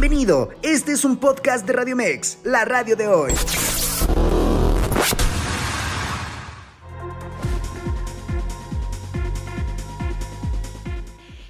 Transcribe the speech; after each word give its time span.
Bienvenido, 0.00 0.48
este 0.62 0.92
es 0.92 1.04
un 1.04 1.18
podcast 1.18 1.66
de 1.66 1.74
Radio 1.74 1.94
Mex, 1.94 2.38
la 2.42 2.64
radio 2.64 2.96
de 2.96 3.06
hoy. 3.06 3.32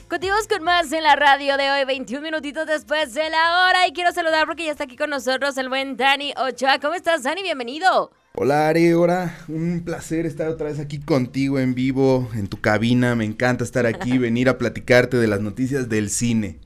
Continuamos 0.09 0.49
con 0.49 0.65
más 0.65 0.91
en 0.91 1.05
la 1.05 1.15
radio 1.15 1.57
de 1.57 1.71
hoy, 1.71 1.85
21 1.85 2.21
minutitos 2.23 2.67
después 2.67 3.15
de 3.15 3.31
la 3.31 3.69
hora. 3.69 3.87
Y 3.87 3.93
quiero 3.93 4.11
saludar 4.11 4.47
porque 4.47 4.65
ya 4.65 4.73
está 4.73 4.83
aquí 4.83 4.97
con 4.97 5.11
nosotros 5.11 5.57
el 5.57 5.69
buen 5.69 5.97
Dani 5.97 6.35
Ochoa. 6.37 6.81
¿Cómo 6.81 6.95
estás, 6.95 7.23
Dani? 7.23 7.45
Bienvenido. 7.45 8.11
Hola 8.35 8.67
Ari, 8.67 8.91
ahora 8.91 9.39
un 9.47 9.83
placer 9.85 10.27
estar 10.27 10.49
otra 10.49 10.67
vez 10.67 10.81
aquí 10.81 10.99
contigo 10.99 11.61
en 11.61 11.77
vivo, 11.77 12.29
en 12.35 12.49
tu 12.49 12.61
cabina. 12.61 13.15
Me 13.15 13.25
encanta 13.25 13.63
estar 13.63 13.87
aquí, 13.87 14.19
venir 14.19 14.49
a 14.49 14.59
platicarte 14.59 15.19
de 15.19 15.29
las 15.29 15.41
noticias 15.41 15.89
del 15.89 16.11
cine. 16.11 16.59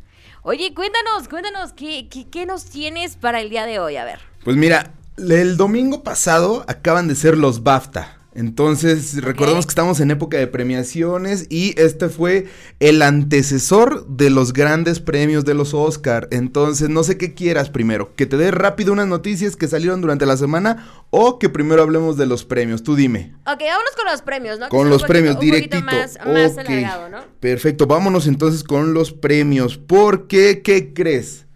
Oye, 0.46 0.75
cuéntanos, 0.75 1.26
cuéntanos, 1.30 1.72
¿qué, 1.72 2.07
qué, 2.11 2.29
qué 2.29 2.44
nos 2.44 2.66
tienes 2.66 3.16
para 3.16 3.40
el 3.40 3.48
día 3.48 3.64
de 3.64 3.79
hoy? 3.79 3.96
A 3.96 4.04
ver. 4.04 4.18
Pues 4.44 4.58
mira, 4.58 4.93
el 5.16 5.57
domingo 5.57 6.02
pasado 6.02 6.66
acaban 6.68 7.08
de 7.08 7.14
ser 7.14 7.39
los 7.39 7.62
BAFTA. 7.62 8.18
Entonces, 8.34 9.22
recordemos 9.22 9.64
que 9.64 9.70
estamos 9.70 10.00
en 10.00 10.11
época 10.11 10.36
de 10.36 10.48
premiaciones 10.48 11.46
y 11.50 11.80
este 11.80 12.08
fue 12.08 12.46
el 12.80 13.00
antecesor 13.00 14.07
de 14.08 14.29
los 14.29 14.52
grandes 14.52 14.98
premios 14.98 15.44
de 15.44 15.54
los 15.54 15.72
Oscar. 15.72 16.26
Entonces, 16.32 16.88
no 16.88 17.04
sé 17.04 17.16
qué 17.16 17.34
quieras 17.34 17.70
primero, 17.70 18.12
que 18.16 18.26
te 18.26 18.36
dé 18.36 18.50
rápido 18.50 18.93
unas 18.93 19.07
noticias 19.07 19.54
que 19.54 19.68
salieron 19.68 20.00
durante 20.00 20.26
la 20.26 20.36
semana 20.36 20.88
o 21.10 21.38
que 21.38 21.48
primero 21.48 21.82
hablemos 21.82 22.16
de 22.16 22.26
los 22.26 22.44
premios. 22.44 22.82
Tú 22.82 22.96
dime. 22.96 23.34
Ok, 23.46 23.60
vámonos 23.60 23.94
con 23.96 24.07
los 24.07 24.22
premios, 24.22 24.58
¿no? 24.58 24.68
Con 24.68 24.90
los 24.90 25.04
premios, 25.04 25.38
directito. 25.38 25.80
Más, 25.82 26.18
más 26.26 26.58
alargado, 26.58 27.08
¿no? 27.08 27.18
Perfecto, 27.38 27.86
vámonos 27.86 28.26
entonces 28.26 28.64
con 28.64 28.94
los 28.94 29.12
premios. 29.12 29.79
Porque, 29.79 30.60
¿qué 30.62 30.93
crees? 30.93 31.46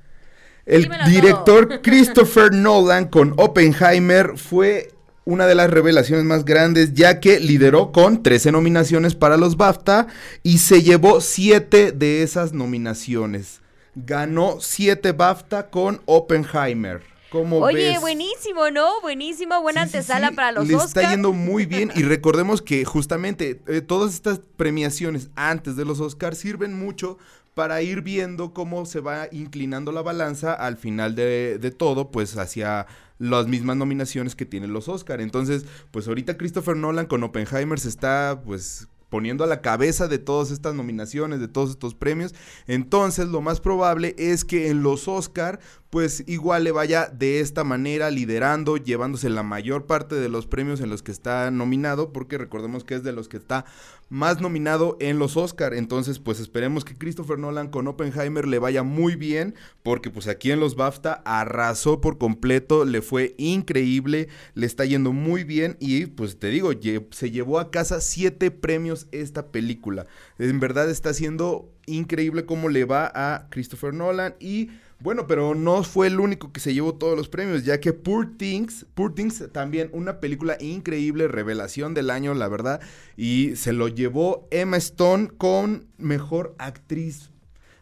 El 0.65 0.89
director 1.07 1.81
Christopher 1.83 2.53
Nolan 2.53 3.07
con 3.07 3.35
Oppenheimer 3.37 4.37
fue 4.37 4.93
una 5.29 5.47
de 5.47 5.55
las 5.55 5.69
revelaciones 5.69 6.25
más 6.25 6.47
grandes, 6.47 6.95
ya 6.95 7.21
que 7.21 7.39
lideró 7.39 7.93
con 7.93 8.23
13 8.23 8.51
nominaciones 8.51 9.15
para 9.15 9.37
los 9.37 9.59
BAFTA 9.59 10.07
y 10.43 10.57
se 10.57 10.83
llevó 10.83 11.21
7 11.21 11.93
de 11.93 12.23
esas 12.23 12.55
nominaciones. 12.55 13.61
Ganó 13.95 14.57
7 14.59 15.13
BAFTA 15.13 15.69
con 15.69 16.01
Oppenheimer. 16.07 17.03
¿Cómo 17.31 17.59
Oye, 17.59 17.99
buenísimo, 17.99 18.71
¿no? 18.71 19.03
Buenísimo, 19.03 19.61
buena 19.61 19.83
antesala 19.83 20.31
para 20.31 20.53
los 20.53 20.67
Le 20.67 20.77
está 20.77 21.11
yendo 21.11 21.35
muy 21.35 21.67
bien 21.67 21.93
y 21.95 22.05
recordemos 22.05 22.63
que 22.63 22.87
justamente 22.87 23.61
eh, 23.67 23.83
todas 23.83 24.15
estas 24.15 24.41
premiaciones 24.57 25.29
antes 25.37 25.77
de 25.77 25.85
los 25.85 26.01
Oscars 26.01 26.39
sirven 26.39 26.73
mucho 26.73 27.19
para 27.53 27.83
ir 27.83 28.01
viendo 28.01 28.55
cómo 28.55 28.87
se 28.87 29.01
va 29.01 29.29
inclinando 29.31 29.93
la 29.93 30.01
balanza 30.01 30.55
al 30.55 30.79
final 30.79 31.15
de, 31.15 31.59
de 31.59 31.71
todo, 31.71 32.11
pues 32.11 32.35
hacia 32.39 32.87
las 33.19 33.47
mismas 33.47 33.77
nominaciones 33.77 34.35
que 34.35 34.47
tienen 34.47 34.73
los 34.73 34.89
Oscar. 34.89 35.21
Entonces, 35.21 35.65
pues 35.91 36.09
ahorita 36.09 36.37
Christopher 36.37 36.77
Nolan 36.77 37.07
con 37.07 37.23
Oppenheimer 37.23 37.79
se 37.79 37.89
está, 37.89 38.41
pues 38.45 38.89
poniendo 39.09 39.45
a 39.45 39.47
la 39.47 39.61
cabeza 39.61 40.07
de 40.07 40.19
todas 40.19 40.51
estas 40.51 40.75
nominaciones, 40.75 41.41
de 41.41 41.49
todos 41.49 41.71
estos 41.71 41.95
premios. 41.95 42.35
Entonces, 42.67 43.29
lo 43.29 43.41
más 43.41 43.61
probable 43.61 44.15
es 44.19 44.45
que 44.45 44.69
en 44.69 44.83
los 44.83 45.09
Oscar 45.09 45.61
pues 45.91 46.23
igual 46.27 46.65
le 46.65 46.73
vaya 46.73 47.07
de 47.07 47.41
esta 47.41 47.65
manera 47.65 48.11
liderando, 48.11 48.77
llevándose 48.77 49.31
la 49.31 49.43
mayor 49.43 49.87
parte 49.87 50.17
de 50.17 50.29
los 50.29 50.47
premios 50.47 50.81
en 50.81 50.91
los 50.91 51.03
que 51.03 51.13
está 51.13 51.51
nominado, 51.51 52.13
porque 52.13 52.37
recordemos 52.37 52.85
que 52.85 52.95
es 52.95 53.03
de 53.03 53.13
los 53.13 53.29
que 53.29 53.39
está 53.39 53.65
más 54.11 54.41
nominado 54.41 54.97
en 55.01 55.19
los 55.19 55.37
Oscar. 55.37 55.73
Entonces, 55.75 56.19
pues 56.19 56.41
esperemos 56.41 56.85
que 56.85 56.97
Christopher 56.97 57.39
Nolan 57.39 57.69
con 57.69 57.87
Oppenheimer 57.89 58.47
le 58.47 58.59
vaya 58.59 58.83
muy 58.83 59.17
bien, 59.17 59.55
porque 59.83 60.11
pues 60.11 60.29
aquí 60.29 60.51
en 60.51 60.61
los 60.61 60.77
BAFTA 60.77 61.23
arrasó 61.25 62.01
por 62.01 62.19
completo, 62.19 62.85
le 62.85 63.01
fue 63.01 63.35
increíble, 63.39 64.29
le 64.55 64.67
está 64.67 64.85
yendo 64.85 65.13
muy 65.13 65.45
bien 65.45 65.77
y 65.81 66.07
pues 66.07 66.39
te 66.39 66.49
digo, 66.49 66.71
se 67.11 67.31
llevó 67.31 67.59
a 67.59 67.71
casa 67.71 68.01
siete 68.01 68.51
premios 68.51 69.07
esta 69.13 69.47
película. 69.47 70.07
En 70.39 70.61
verdad 70.61 70.91
está 70.91 71.15
siendo 71.15 71.73
increíble 71.87 72.45
cómo 72.45 72.69
le 72.69 72.85
va 72.85 73.11
a 73.15 73.49
Christopher 73.51 73.95
Nolan 73.95 74.35
y 74.39 74.71
bueno, 75.01 75.27
pero 75.27 75.55
no 75.55 75.85
fue 75.85 76.09
el 76.09 76.19
único 76.19 76.53
que 76.53 76.61
se 76.61 76.75
llevó 76.75 76.95
todos 76.95 77.17
los 77.17 77.29
premios, 77.29 77.65
ya 77.65 77.81
que 77.81 77.93
Poor 77.93 78.37
Things, 78.37 78.85
Poor 78.95 79.15
Things 79.15 79.45
también 79.53 79.91
una 79.93 80.19
película 80.19 80.57
increíble, 80.61 81.29
revelación 81.29 81.95
del 81.95 82.11
año, 82.11 82.35
la 82.35 82.49
verdad, 82.49 82.81
y 83.17 83.55
se 83.55 83.73
lo 83.73 83.89
llevó 83.89 84.49
Emma 84.51 84.77
Stone 84.77 85.29
con 85.39 85.87
mejor 85.99 86.57
actriz. 86.59 87.31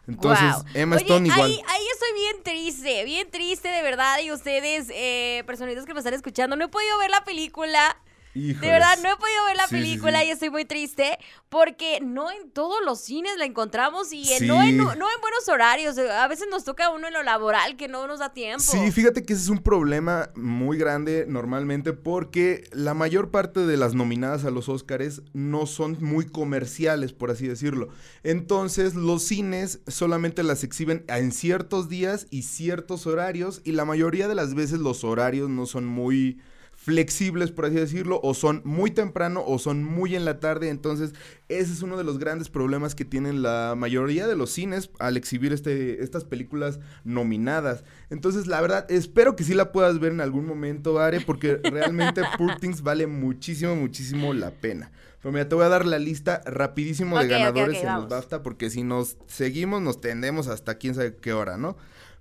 Entonces, 0.07 0.55
Emma 0.73 0.95
Stone 0.97 1.27
igual. 1.27 1.51
Ahí, 1.51 1.59
ahí, 1.67 1.83
estoy 1.91 2.09
bien 2.13 2.43
triste, 2.43 3.03
bien 3.03 3.29
triste 3.29 3.67
de 3.67 3.81
verdad. 3.81 4.19
Y 4.23 4.31
ustedes, 4.31 4.89
eh, 4.93 5.43
personitas 5.45 5.85
que 5.85 5.93
me 5.93 5.99
están 5.99 6.13
escuchando, 6.13 6.55
no 6.55 6.65
he 6.65 6.69
podido 6.69 6.97
ver 6.99 7.09
la 7.09 7.25
película. 7.25 7.97
De 8.37 8.67
verdad, 8.67 8.97
no 9.01 9.09
he 9.09 9.15
podido 9.15 9.45
ver 9.45 9.57
la 9.57 9.67
película 9.67 10.23
y 10.23 10.29
estoy 10.29 10.49
muy 10.49 10.65
triste 10.65 11.17
porque 11.49 11.99
no 12.01 12.29
en 12.31 12.51
todos 12.51 12.77
los 12.85 13.01
cines 13.01 13.37
la 13.37 13.45
encontramos 13.45 14.11
y 14.11 14.23
no, 14.41 14.61
en, 14.61 14.77
no, 14.77 14.91
en, 14.91 15.21
buenos 15.21 15.47
horarios. 15.49 15.97
A 15.97 16.27
veces 16.27 16.47
nos 16.49 16.63
toca 16.63 16.89
uno 16.89 17.07
en 17.07 17.13
lo 17.13 17.23
laboral 17.23 17.77
que 17.77 17.87
no 17.87 18.07
nos 18.07 18.19
da 18.19 18.33
tiempo. 18.33 18.63
Sí, 18.63 18.91
fíjate 18.91 19.23
que 19.23 19.33
ese 19.33 19.43
es 19.43 19.49
un 19.49 19.59
problema 19.59 20.29
muy 20.35 20.77
grande 20.77 21.25
normalmente 21.27 21.93
porque 21.93 22.63
la 22.71 22.93
mayor 22.93 23.31
parte 23.31 23.65
de 23.65 23.77
las 23.77 23.95
nominadas 23.95 24.45
a 24.45 24.51
los 24.51 24.69
Oscars 24.69 25.21
no 25.33 25.65
son 25.65 25.97
muy 26.01 26.25
comerciales, 26.25 27.13
por 27.13 27.31
así 27.31 27.47
decirlo. 27.47 27.89
Entonces, 28.23 28.95
los 28.95 29.23
cines 29.23 29.79
solamente 29.87 30.43
las 30.43 30.63
exhiben 30.63 31.05
en 31.07 31.31
ciertos 31.31 31.89
días 31.89 32.27
y 32.29 32.43
ciertos 32.43 33.07
horarios 33.07 33.61
y 33.63 33.71
la 33.71 33.85
mayoría 33.85 34.27
de 34.27 34.35
las 34.35 34.53
veces 34.53 34.79
los 34.79 35.03
horarios 35.03 35.49
no 35.49 35.65
son 35.65 35.85
muy 35.85 36.39
flexibles, 36.87 37.51
por 37.51 37.65
así 37.65 37.75
decirlo, 37.75 38.21
o 38.23 38.33
son 38.33 38.61
muy 38.63 38.91
temprano 38.91 39.43
o 39.45 39.59
son 39.59 39.83
muy 39.83 40.15
en 40.15 40.23
la 40.23 40.39
tarde. 40.39 40.69
Entonces, 40.69 41.11
ese 41.49 41.73
es 41.73 41.81
uno 41.81 41.97
de 41.97 42.05
los 42.05 42.17
grandes 42.17 42.47
problemas 42.47 42.95
que 42.95 43.03
tienen 43.03 43.41
la 43.41 43.75
mayoría 43.75 44.25
de 44.25 44.37
los 44.37 44.51
cines 44.51 44.89
al 44.97 45.17
exhibir 45.17 45.51
este, 45.51 46.01
estas 46.01 46.23
películas 46.23 46.79
nominadas. 47.03 47.83
Entonces, 48.09 48.47
la 48.47 48.61
verdad, 48.61 48.89
espero 48.89 49.35
que 49.35 49.43
sí 49.43 49.53
la 49.53 49.73
puedas 49.73 49.99
ver 49.99 50.13
en 50.13 50.21
algún 50.21 50.45
momento, 50.45 50.97
Are, 50.97 51.19
porque 51.19 51.57
realmente 51.61 52.21
Poor 52.37 52.57
Things 52.57 52.81
vale 52.81 53.05
muchísimo, 53.05 53.75
muchísimo 53.75 54.33
la 54.33 54.51
pena. 54.51 54.89
Pero 55.21 55.33
mira, 55.33 55.49
te 55.49 55.55
voy 55.55 55.65
a 55.65 55.69
dar 55.69 55.85
la 55.85 55.99
lista 55.99 56.41
rapidísimo 56.45 57.19
de 57.19 57.27
ganadores 57.27 57.83
en 57.83 57.93
los 57.95 58.07
BAFTA, 58.07 58.43
porque 58.43 58.69
si 58.69 58.83
nos 58.83 59.17
seguimos, 59.27 59.81
nos 59.81 59.99
tendemos 59.99 60.47
hasta 60.47 60.75
quién 60.75 60.95
sabe 60.95 61.17
qué 61.17 61.33
hora, 61.33 61.57
¿no? 61.57 61.75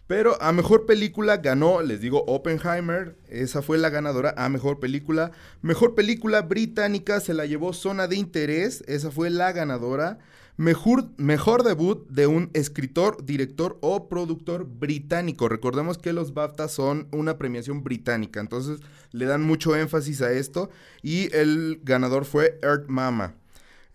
Pero 0.07 0.41
a 0.41 0.53
mejor 0.53 0.87
película 0.87 1.39
ganó, 1.39 1.83
les 1.83 2.01
digo, 2.01 2.25
Oppenheimer. 2.29 3.17
Esa 3.29 3.61
fue 3.61 3.77
la 3.77 3.91
ganadora 3.91 4.35
a 4.37 4.49
mejor 4.49 4.79
película. 4.79 5.33
Mejor 5.63 5.97
película 5.97 6.43
británica 6.43 7.19
se 7.19 7.35
la 7.35 7.45
llevó 7.45 7.73
Zona 7.73 8.07
de 8.07 8.17
Interés. 8.17 8.85
Esa 8.87 9.11
fue 9.11 9.31
la 9.31 9.51
ganadora. 9.51 10.19
Mejor, 10.59 11.65
debut 11.65 12.09
de 12.09 12.29
un 12.29 12.51
escritor, 12.55 13.25
director 13.27 13.79
o 13.83 14.09
productor 14.09 14.65
británico. 14.65 15.49
Recordemos 15.49 15.99
que 15.99 16.13
los 16.13 16.33
BAFTA 16.33 16.69
son 16.69 17.09
una 17.11 17.37
premiación 17.37 17.83
británica. 17.83 18.39
Entonces 18.39 18.81
le 19.11 19.27
dan 19.27 19.43
mucho 19.43 19.75
énfasis 19.75 20.23
a 20.23 20.31
esto. 20.31 20.71
Y 21.03 21.35
el 21.35 21.81
ganador 21.83 22.25
fue 22.25 22.59
Earth 22.63 22.87
Mama. 22.87 23.35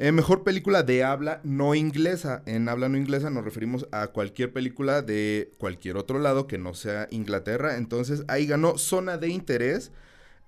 Eh, 0.03 0.11
mejor 0.11 0.43
película 0.43 0.81
de 0.81 1.03
habla 1.03 1.41
no 1.43 1.75
inglesa. 1.75 2.41
En 2.47 2.67
habla 2.69 2.89
no 2.89 2.97
inglesa 2.97 3.29
nos 3.29 3.45
referimos 3.45 3.87
a 3.91 4.07
cualquier 4.07 4.51
película 4.51 5.03
de 5.03 5.53
cualquier 5.59 5.95
otro 5.95 6.17
lado 6.17 6.47
que 6.47 6.57
no 6.57 6.73
sea 6.73 7.07
Inglaterra. 7.11 7.77
Entonces 7.77 8.23
ahí 8.27 8.47
ganó 8.47 8.79
Zona 8.79 9.19
de 9.19 9.27
Interés. 9.27 9.91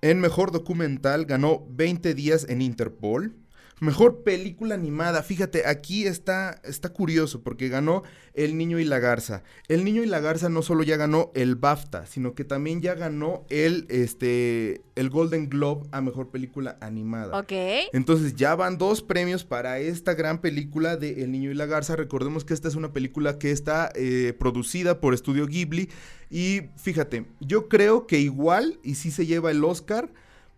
En 0.02 0.18
mejor 0.18 0.50
documental 0.50 1.24
ganó 1.24 1.64
20 1.70 2.14
días 2.14 2.46
en 2.48 2.62
Interpol. 2.62 3.36
Mejor 3.80 4.22
película 4.22 4.76
animada. 4.76 5.22
Fíjate, 5.22 5.66
aquí 5.66 6.06
está, 6.06 6.60
está 6.64 6.90
curioso 6.90 7.42
porque 7.42 7.68
ganó 7.68 8.04
El 8.32 8.56
Niño 8.56 8.78
y 8.78 8.84
la 8.84 9.00
Garza. 9.00 9.42
El 9.68 9.84
Niño 9.84 10.02
y 10.02 10.06
la 10.06 10.20
Garza 10.20 10.48
no 10.48 10.62
solo 10.62 10.84
ya 10.84 10.96
ganó 10.96 11.32
el 11.34 11.56
BAFTA, 11.56 12.06
sino 12.06 12.34
que 12.34 12.44
también 12.44 12.80
ya 12.80 12.94
ganó 12.94 13.44
el, 13.50 13.86
este, 13.88 14.82
el 14.94 15.10
Golden 15.10 15.48
Globe 15.48 15.88
a 15.90 16.00
Mejor 16.00 16.30
Película 16.30 16.78
Animada. 16.80 17.38
Ok. 17.38 17.52
Entonces 17.92 18.36
ya 18.36 18.54
van 18.54 18.78
dos 18.78 19.02
premios 19.02 19.44
para 19.44 19.80
esta 19.80 20.14
gran 20.14 20.40
película 20.40 20.96
de 20.96 21.24
El 21.24 21.32
Niño 21.32 21.50
y 21.50 21.54
la 21.54 21.66
Garza. 21.66 21.96
Recordemos 21.96 22.44
que 22.44 22.54
esta 22.54 22.68
es 22.68 22.76
una 22.76 22.92
película 22.92 23.38
que 23.38 23.50
está 23.50 23.90
eh, 23.96 24.34
producida 24.38 25.00
por 25.00 25.14
Estudio 25.14 25.46
Ghibli. 25.46 25.90
Y 26.30 26.62
fíjate, 26.76 27.26
yo 27.40 27.68
creo 27.68 28.06
que 28.06 28.20
igual, 28.20 28.78
y 28.82 28.94
si 28.94 29.10
se 29.10 29.26
lleva 29.26 29.50
el 29.50 29.64
Oscar 29.64 30.12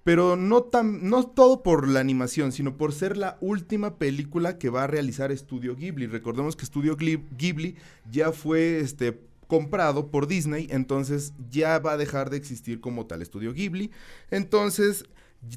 pero 0.06 0.36
no 0.36 0.62
tan 0.62 1.10
no 1.10 1.26
todo 1.26 1.64
por 1.64 1.88
la 1.88 1.98
animación, 1.98 2.52
sino 2.52 2.76
por 2.76 2.92
ser 2.92 3.16
la 3.16 3.38
última 3.40 3.98
película 3.98 4.56
que 4.56 4.70
va 4.70 4.84
a 4.84 4.86
realizar 4.86 5.32
Estudio 5.32 5.74
Ghibli. 5.74 6.06
Recordemos 6.06 6.54
que 6.54 6.62
Estudio 6.62 6.96
Ghibli 6.96 7.74
ya 8.08 8.30
fue 8.30 8.78
este 8.78 9.20
comprado 9.48 10.12
por 10.12 10.28
Disney, 10.28 10.68
entonces 10.70 11.32
ya 11.50 11.80
va 11.80 11.94
a 11.94 11.96
dejar 11.96 12.30
de 12.30 12.36
existir 12.36 12.80
como 12.80 13.06
tal 13.06 13.20
Estudio 13.20 13.52
Ghibli. 13.52 13.90
Entonces, 14.30 15.06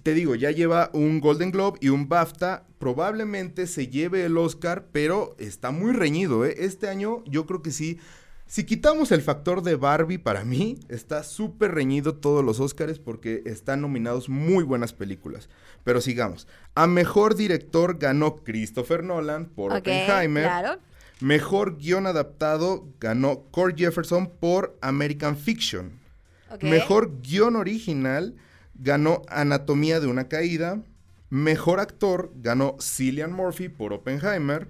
te 0.01 0.15
digo, 0.15 0.33
ya 0.33 0.49
lleva 0.49 0.89
un 0.93 1.19
Golden 1.19 1.51
Globe 1.51 1.77
y 1.79 1.89
un 1.89 2.09
BAFTA, 2.09 2.65
probablemente 2.79 3.67
se 3.67 3.87
lleve 3.87 4.25
el 4.25 4.35
Oscar, 4.35 4.87
pero 4.91 5.35
está 5.37 5.69
muy 5.69 5.91
reñido, 5.91 6.43
¿eh? 6.43 6.55
Este 6.57 6.89
año 6.89 7.23
yo 7.25 7.45
creo 7.45 7.61
que 7.61 7.69
sí 7.69 7.99
Si 8.49 8.63
quitamos 8.63 9.11
el 9.11 9.21
factor 9.21 9.61
de 9.61 9.75
Barbie, 9.75 10.17
para 10.17 10.43
mí 10.43 10.79
está 10.89 11.21
súper 11.21 11.71
reñido 11.71 12.15
todos 12.15 12.43
los 12.43 12.59
Oscars 12.59 12.97
porque 12.97 13.43
están 13.45 13.81
nominados 13.81 14.27
muy 14.27 14.63
buenas 14.63 14.91
películas. 14.91 15.49
Pero 15.83 16.01
sigamos. 16.01 16.47
A 16.73 16.87
mejor 16.87 17.35
director 17.35 17.99
ganó 17.99 18.37
Christopher 18.37 19.03
Nolan 19.03 19.45
por 19.49 19.71
Oppenheimer. 19.71 20.45
Claro. 20.45 20.79
Mejor 21.19 21.77
guion 21.77 22.07
adaptado 22.07 22.87
ganó 22.99 23.43
Cord 23.51 23.75
Jefferson 23.77 24.31
por 24.39 24.75
American 24.81 25.37
Fiction. 25.37 25.99
Mejor 26.59 27.21
guion 27.21 27.55
original 27.55 28.35
ganó 28.73 29.21
Anatomía 29.27 29.99
de 29.99 30.07
una 30.07 30.27
caída. 30.27 30.81
Mejor 31.29 31.79
actor 31.79 32.31
ganó 32.33 32.77
Cillian 32.81 33.31
Murphy 33.31 33.69
por 33.69 33.93
Oppenheimer. 33.93 34.69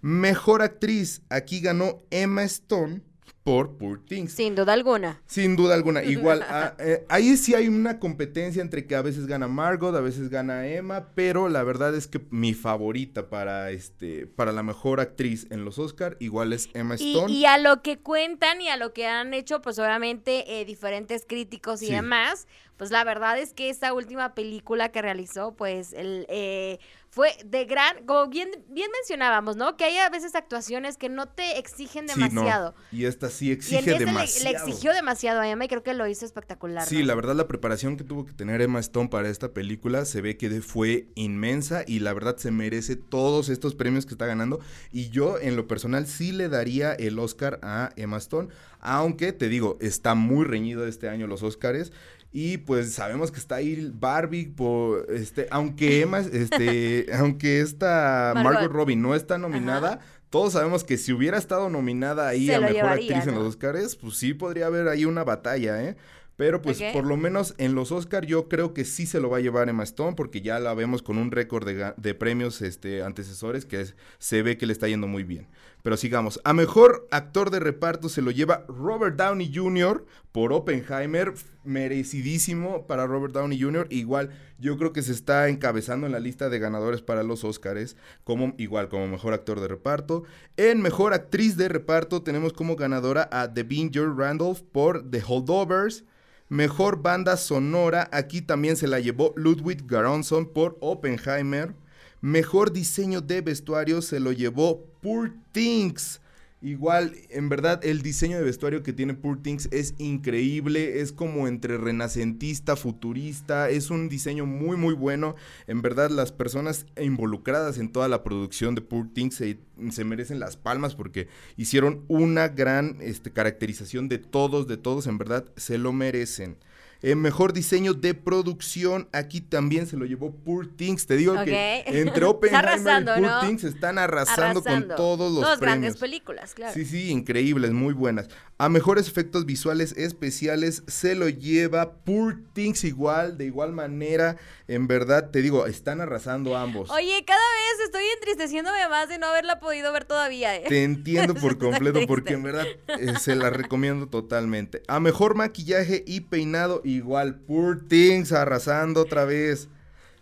Mejor 0.00 0.62
actriz, 0.62 1.22
aquí 1.28 1.60
ganó 1.60 2.02
Emma 2.10 2.42
Stone 2.44 3.02
por 3.48 3.78
Poor 3.78 4.04
Things. 4.04 4.32
Sin 4.32 4.54
duda 4.54 4.74
alguna. 4.74 5.22
Sin 5.26 5.56
duda 5.56 5.74
alguna. 5.74 6.02
Igual, 6.04 6.44
ah, 6.50 6.74
eh, 6.78 7.06
ahí 7.08 7.34
sí 7.38 7.54
hay 7.54 7.66
una 7.66 7.98
competencia 7.98 8.60
entre 8.60 8.86
que 8.86 8.94
a 8.94 9.00
veces 9.00 9.26
gana 9.26 9.48
Margot, 9.48 9.96
a 9.96 10.02
veces 10.02 10.28
gana 10.28 10.66
Emma, 10.66 11.08
pero 11.14 11.48
la 11.48 11.62
verdad 11.62 11.94
es 11.94 12.06
que 12.06 12.20
mi 12.28 12.52
favorita 12.52 13.30
para 13.30 13.70
este, 13.70 14.26
para 14.26 14.52
la 14.52 14.62
mejor 14.62 15.00
actriz 15.00 15.46
en 15.48 15.64
los 15.64 15.78
Oscar, 15.78 16.18
igual 16.20 16.52
es 16.52 16.68
Emma 16.74 16.96
Stone. 16.96 17.32
Y, 17.32 17.46
a 17.46 17.56
lo 17.56 17.80
que 17.80 17.98
cuentan 17.98 18.60
y 18.60 18.68
a 18.68 18.76
lo 18.76 18.92
que 18.92 19.06
han 19.06 19.32
hecho, 19.32 19.62
pues 19.62 19.78
obviamente 19.78 20.60
eh, 20.60 20.66
diferentes 20.66 21.24
críticos 21.26 21.80
y 21.80 21.90
demás, 21.90 22.46
pues 22.76 22.90
la 22.90 23.02
verdad 23.02 23.38
es 23.38 23.54
que 23.54 23.70
esta 23.70 23.94
última 23.94 24.34
película 24.34 24.90
que 24.90 25.00
realizó, 25.00 25.52
pues 25.52 25.94
el 25.94 26.26
eh, 26.28 26.80
fue 27.10 27.30
de 27.44 27.64
gran, 27.64 28.04
como 28.04 28.28
bien, 28.28 28.48
bien 28.68 28.90
mencionábamos, 28.92 29.56
¿no? 29.56 29.76
Que 29.76 29.84
hay 29.84 29.96
a 29.96 30.10
veces 30.10 30.34
actuaciones 30.34 30.96
que 30.96 31.08
no 31.08 31.26
te 31.26 31.58
exigen 31.58 32.06
demasiado. 32.06 32.74
Y 32.92 33.06
esta 33.06 33.30
sí 33.30 33.50
exige 33.50 33.94
y 33.94 33.98
demasiado. 33.98 34.50
Le, 34.50 34.56
exigió 34.56 34.92
demasiado 34.92 35.40
a 35.40 35.48
Emma 35.48 35.64
y 35.64 35.68
creo 35.68 35.82
que 35.82 35.94
lo 35.94 36.06
hizo 36.06 36.24
espectacular. 36.24 36.86
Sí, 36.86 37.02
la 37.02 37.14
verdad 37.14 37.34
la 37.34 37.48
preparación 37.48 37.96
que 37.96 38.04
tuvo 38.04 38.26
que 38.26 38.32
tener 38.32 38.60
Emma 38.60 38.80
Stone 38.80 39.08
para 39.08 39.28
esta 39.28 39.52
película 39.52 40.04
se 40.04 40.20
ve 40.20 40.36
que 40.36 40.48
fue 40.60 41.08
inmensa 41.14 41.84
y 41.86 42.00
la 42.00 42.12
verdad 42.12 42.36
se 42.36 42.50
merece 42.50 42.96
todos 42.96 43.48
estos 43.48 43.74
premios 43.74 44.06
que 44.06 44.14
está 44.14 44.26
ganando. 44.26 44.60
Y 44.92 45.10
yo 45.10 45.38
en 45.38 45.56
lo 45.56 45.66
personal 45.66 46.06
sí 46.06 46.32
le 46.32 46.48
daría 46.48 46.92
el 46.92 47.18
Oscar 47.18 47.58
a 47.62 47.90
Emma 47.96 48.18
Stone, 48.18 48.48
aunque 48.80 49.32
te 49.32 49.48
digo, 49.48 49.78
está 49.80 50.14
muy 50.14 50.44
reñido 50.44 50.86
este 50.86 51.08
año 51.08 51.26
los 51.26 51.42
Oscars. 51.42 51.92
Y 52.30 52.58
pues 52.58 52.92
sabemos 52.92 53.30
que 53.30 53.38
está 53.38 53.56
ahí 53.56 53.90
Barbie, 53.94 54.46
por, 54.46 55.06
este, 55.10 55.46
aunque 55.50 56.02
Emma, 56.02 56.20
este, 56.20 57.06
aunque 57.18 57.60
esta 57.60 58.32
Margot. 58.34 58.70
Robbie 58.70 58.96
no 58.96 59.14
está 59.14 59.38
nominada, 59.38 60.00
todos 60.30 60.52
sabemos 60.52 60.84
que 60.84 60.98
si 60.98 61.12
hubiera 61.12 61.38
estado 61.38 61.70
nominada 61.70 62.28
ahí 62.28 62.50
a 62.50 62.60
Mejor 62.60 62.90
Actriz 62.90 63.26
en 63.26 63.34
los 63.34 63.44
Oscars, 63.44 63.96
pues 63.96 64.18
sí 64.18 64.34
podría 64.34 64.66
haber 64.66 64.88
ahí 64.88 65.06
una 65.06 65.24
batalla, 65.24 65.82
¿eh? 65.82 65.96
Pero 66.38 66.62
pues 66.62 66.80
por 66.92 67.04
lo 67.04 67.16
menos 67.16 67.56
en 67.58 67.74
los 67.74 67.90
Oscar 67.90 68.24
yo 68.24 68.48
creo 68.48 68.72
que 68.72 68.84
sí 68.84 69.06
se 69.06 69.18
lo 69.18 69.28
va 69.28 69.38
a 69.38 69.40
llevar 69.40 69.68
Emma 69.68 69.82
Stone 69.82 70.14
porque 70.14 70.40
ya 70.40 70.60
la 70.60 70.72
vemos 70.72 71.02
con 71.02 71.18
un 71.18 71.32
récord 71.32 71.66
de, 71.66 72.14
premios 72.14 72.62
este, 72.62 73.02
antecesores 73.02 73.66
que 73.66 73.84
se 74.18 74.42
ve 74.42 74.56
que 74.56 74.64
le 74.64 74.72
está 74.72 74.86
yendo 74.86 75.08
muy 75.08 75.24
bien. 75.24 75.48
Pero 75.82 75.96
sigamos. 75.96 76.40
A 76.44 76.52
mejor 76.52 77.08
actor 77.10 77.50
de 77.50 77.58
reparto 77.58 78.08
se 78.08 78.22
lo 78.22 78.30
lleva 78.30 78.64
Robert 78.68 79.16
Downey 79.16 79.52
Jr. 79.52 80.06
por 80.30 80.52
Oppenheimer. 80.52 81.34
Merecidísimo 81.64 82.86
para 82.86 83.08
Robert 83.08 83.34
Downey 83.34 83.60
Jr. 83.60 83.88
Igual 83.90 84.30
yo 84.60 84.78
creo 84.78 84.92
que 84.92 85.02
se 85.02 85.10
está 85.10 85.48
encabezando 85.48 86.06
en 86.06 86.12
la 86.12 86.20
lista 86.20 86.48
de 86.48 86.60
ganadores 86.60 87.02
para 87.02 87.24
los 87.24 87.42
Oscars. 87.42 87.96
Como, 88.22 88.54
igual 88.58 88.88
como 88.88 89.08
mejor 89.08 89.34
actor 89.34 89.58
de 89.58 89.66
reparto. 89.66 90.22
En 90.56 90.82
mejor 90.82 91.14
actriz 91.14 91.56
de 91.56 91.68
reparto 91.68 92.22
tenemos 92.22 92.52
como 92.52 92.76
ganadora 92.76 93.28
a 93.32 93.48
Devin 93.48 93.90
Joy 93.90 94.14
Randolph 94.16 94.60
por 94.70 95.10
The 95.10 95.20
Holdovers. 95.26 96.04
Mejor 96.48 97.02
banda 97.02 97.36
sonora, 97.36 98.08
aquí 98.10 98.40
también 98.40 98.76
se 98.76 98.86
la 98.86 99.00
llevó 99.00 99.34
Ludwig 99.36 99.86
Göransson 99.86 100.46
por 100.46 100.78
Oppenheimer. 100.80 101.74
Mejor 102.22 102.72
diseño 102.72 103.20
de 103.20 103.42
vestuario 103.42 104.00
se 104.00 104.18
lo 104.18 104.32
llevó 104.32 104.86
Poor 105.02 105.34
Things. 105.52 106.22
Igual, 106.60 107.14
en 107.30 107.48
verdad, 107.48 107.84
el 107.84 108.02
diseño 108.02 108.36
de 108.36 108.42
vestuario 108.42 108.82
que 108.82 108.92
tiene 108.92 109.14
Poor 109.14 109.40
Things 109.40 109.68
es 109.70 109.94
increíble, 109.98 111.00
es 111.00 111.12
como 111.12 111.46
entre 111.46 111.78
renacentista, 111.78 112.74
futurista, 112.74 113.70
es 113.70 113.90
un 113.90 114.08
diseño 114.08 114.44
muy 114.44 114.76
muy 114.76 114.94
bueno. 114.94 115.36
En 115.68 115.82
verdad, 115.82 116.10
las 116.10 116.32
personas 116.32 116.86
involucradas 117.00 117.78
en 117.78 117.92
toda 117.92 118.08
la 118.08 118.24
producción 118.24 118.74
de 118.74 118.80
Poor 118.80 119.08
Things 119.12 119.36
se, 119.36 120.04
merecen 120.04 120.40
las 120.40 120.56
palmas 120.56 120.96
porque 120.96 121.28
hicieron 121.56 122.04
una 122.08 122.48
gran 122.48 122.96
este, 123.02 123.30
caracterización 123.30 124.08
de 124.08 124.18
todos, 124.18 124.66
de 124.66 124.78
todos, 124.78 125.06
en 125.06 125.16
verdad, 125.16 125.44
se 125.56 125.78
lo 125.78 125.92
merecen. 125.92 126.56
Eh, 127.00 127.14
mejor 127.14 127.52
diseño 127.52 127.94
de 127.94 128.12
producción, 128.12 129.08
aquí 129.12 129.40
también 129.40 129.86
se 129.86 129.96
lo 129.96 130.04
llevó 130.04 130.32
Poor 130.32 130.66
Things. 130.66 131.06
Te 131.06 131.16
digo 131.16 131.34
que 131.44 131.84
entre 131.86 132.24
Oppenheimer 132.24 133.02
y 133.02 133.20
Poor 133.20 133.40
Things 133.46 133.62
están 133.62 133.98
arrasando, 133.98 134.64
con 134.64 134.88
todos 134.96 135.32
los 135.32 135.42
Dos 135.42 135.60
grandes 135.60 135.96
películas, 135.96 136.54
claro. 136.54 136.74
Sí, 136.74 136.84
sí, 136.84 137.10
increíbles, 137.10 137.70
muy 137.70 137.94
buenas. 137.94 138.28
A 138.60 138.68
mejores 138.68 139.06
efectos 139.06 139.46
visuales 139.46 139.92
especiales 139.96 140.82
se 140.88 141.14
lo 141.14 141.28
lleva 141.28 141.92
Poor 141.92 142.42
Things 142.52 142.82
igual, 142.82 143.38
de 143.38 143.44
igual 143.44 143.72
manera. 143.72 144.36
En 144.66 144.88
verdad, 144.88 145.30
te 145.30 145.40
digo, 145.40 145.66
están 145.66 146.00
arrasando 146.00 146.56
ambos. 146.56 146.90
Oye, 146.90 147.24
cada 147.24 147.38
vez 147.38 147.86
estoy 147.86 148.02
entristeciéndome 148.14 148.88
más 148.88 149.08
de 149.08 149.18
no 149.18 149.26
haberla 149.26 149.60
podido 149.60 149.92
ver 149.92 150.04
todavía. 150.04 150.56
¿eh? 150.56 150.64
Te 150.68 150.82
entiendo 150.82 151.34
por 151.40 151.58
completo, 151.58 152.00
porque 152.08 152.34
en 152.34 152.42
verdad 152.42 152.66
eh, 152.88 153.14
se 153.20 153.36
la 153.36 153.50
recomiendo 153.50 154.08
totalmente. 154.08 154.82
A 154.88 154.98
mejor 154.98 155.36
maquillaje 155.36 156.02
y 156.04 156.22
peinado 156.22 156.82
igual, 156.96 157.40
Poor 157.40 157.86
Things 157.88 158.32
arrasando 158.32 159.02
otra 159.02 159.24
vez. 159.24 159.68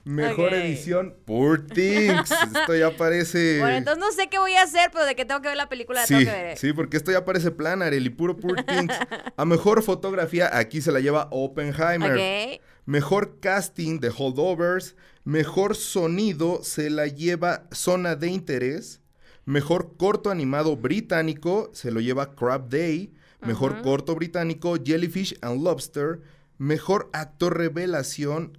Mejor 0.07 0.55
edición, 0.55 1.17
Poor 1.25 1.67
Things. 1.67 2.31
Esto 2.55 2.77
ya 2.77 2.97
parece. 2.97 3.59
Bueno, 3.59 3.77
entonces 3.77 4.01
no 4.01 4.13
sé 4.13 4.29
qué 4.29 4.39
voy 4.39 4.53
a 4.53 4.63
hacer, 4.63 4.91
pero 4.93 5.05
de 5.05 5.17
que 5.17 5.25
tengo 5.25 5.43
que 5.43 5.49
ver 5.49 5.57
la 5.57 5.69
película, 5.69 6.07
sí, 6.07 6.15
tengo 6.15 6.31
que 6.31 6.43
ver. 6.43 6.59
Sí, 6.59 6.73
porque 6.73 6.97
esto 6.97 7.11
ya 7.11 7.25
parece 7.25 7.51
Planar, 7.51 7.93
y 7.93 8.09
puro 8.11 8.37
Poor 8.37 8.63
Things. 8.63 8.95
A 9.37 9.45
mejor 9.45 9.83
fotografía, 9.83 10.57
aquí 10.57 10.81
se 10.81 10.93
la 10.93 11.01
lleva 11.01 11.27
Oppenheimer. 11.33 12.61
Mejor 12.85 13.41
casting 13.41 13.99
de 13.99 14.13
Holdovers. 14.17 14.95
Mejor 15.25 15.75
sonido 15.75 16.63
se 16.63 16.89
la 16.89 17.09
lleva 17.09 17.67
Zona 17.73 18.15
de 18.15 18.29
Interés. 18.29 19.01
Mejor 19.45 19.97
corto 19.97 20.31
animado 20.31 20.77
británico 20.77 21.71
se 21.73 21.91
lo 21.91 22.01
lleva 22.01 22.37
Crab 22.37 22.69
Day. 22.69 23.13
Mejor 23.41 23.83
corto 23.83 24.15
británico 24.15 24.77
Jellyfish 24.83 25.37
and 25.41 25.65
Lobster. 25.65 26.21
Mejor 26.59 27.11
actor 27.13 27.57
revelación, 27.57 28.59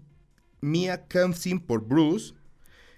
Mia 0.62 1.08
Kamsin 1.08 1.60
por 1.60 1.82
Bruce. 1.82 2.34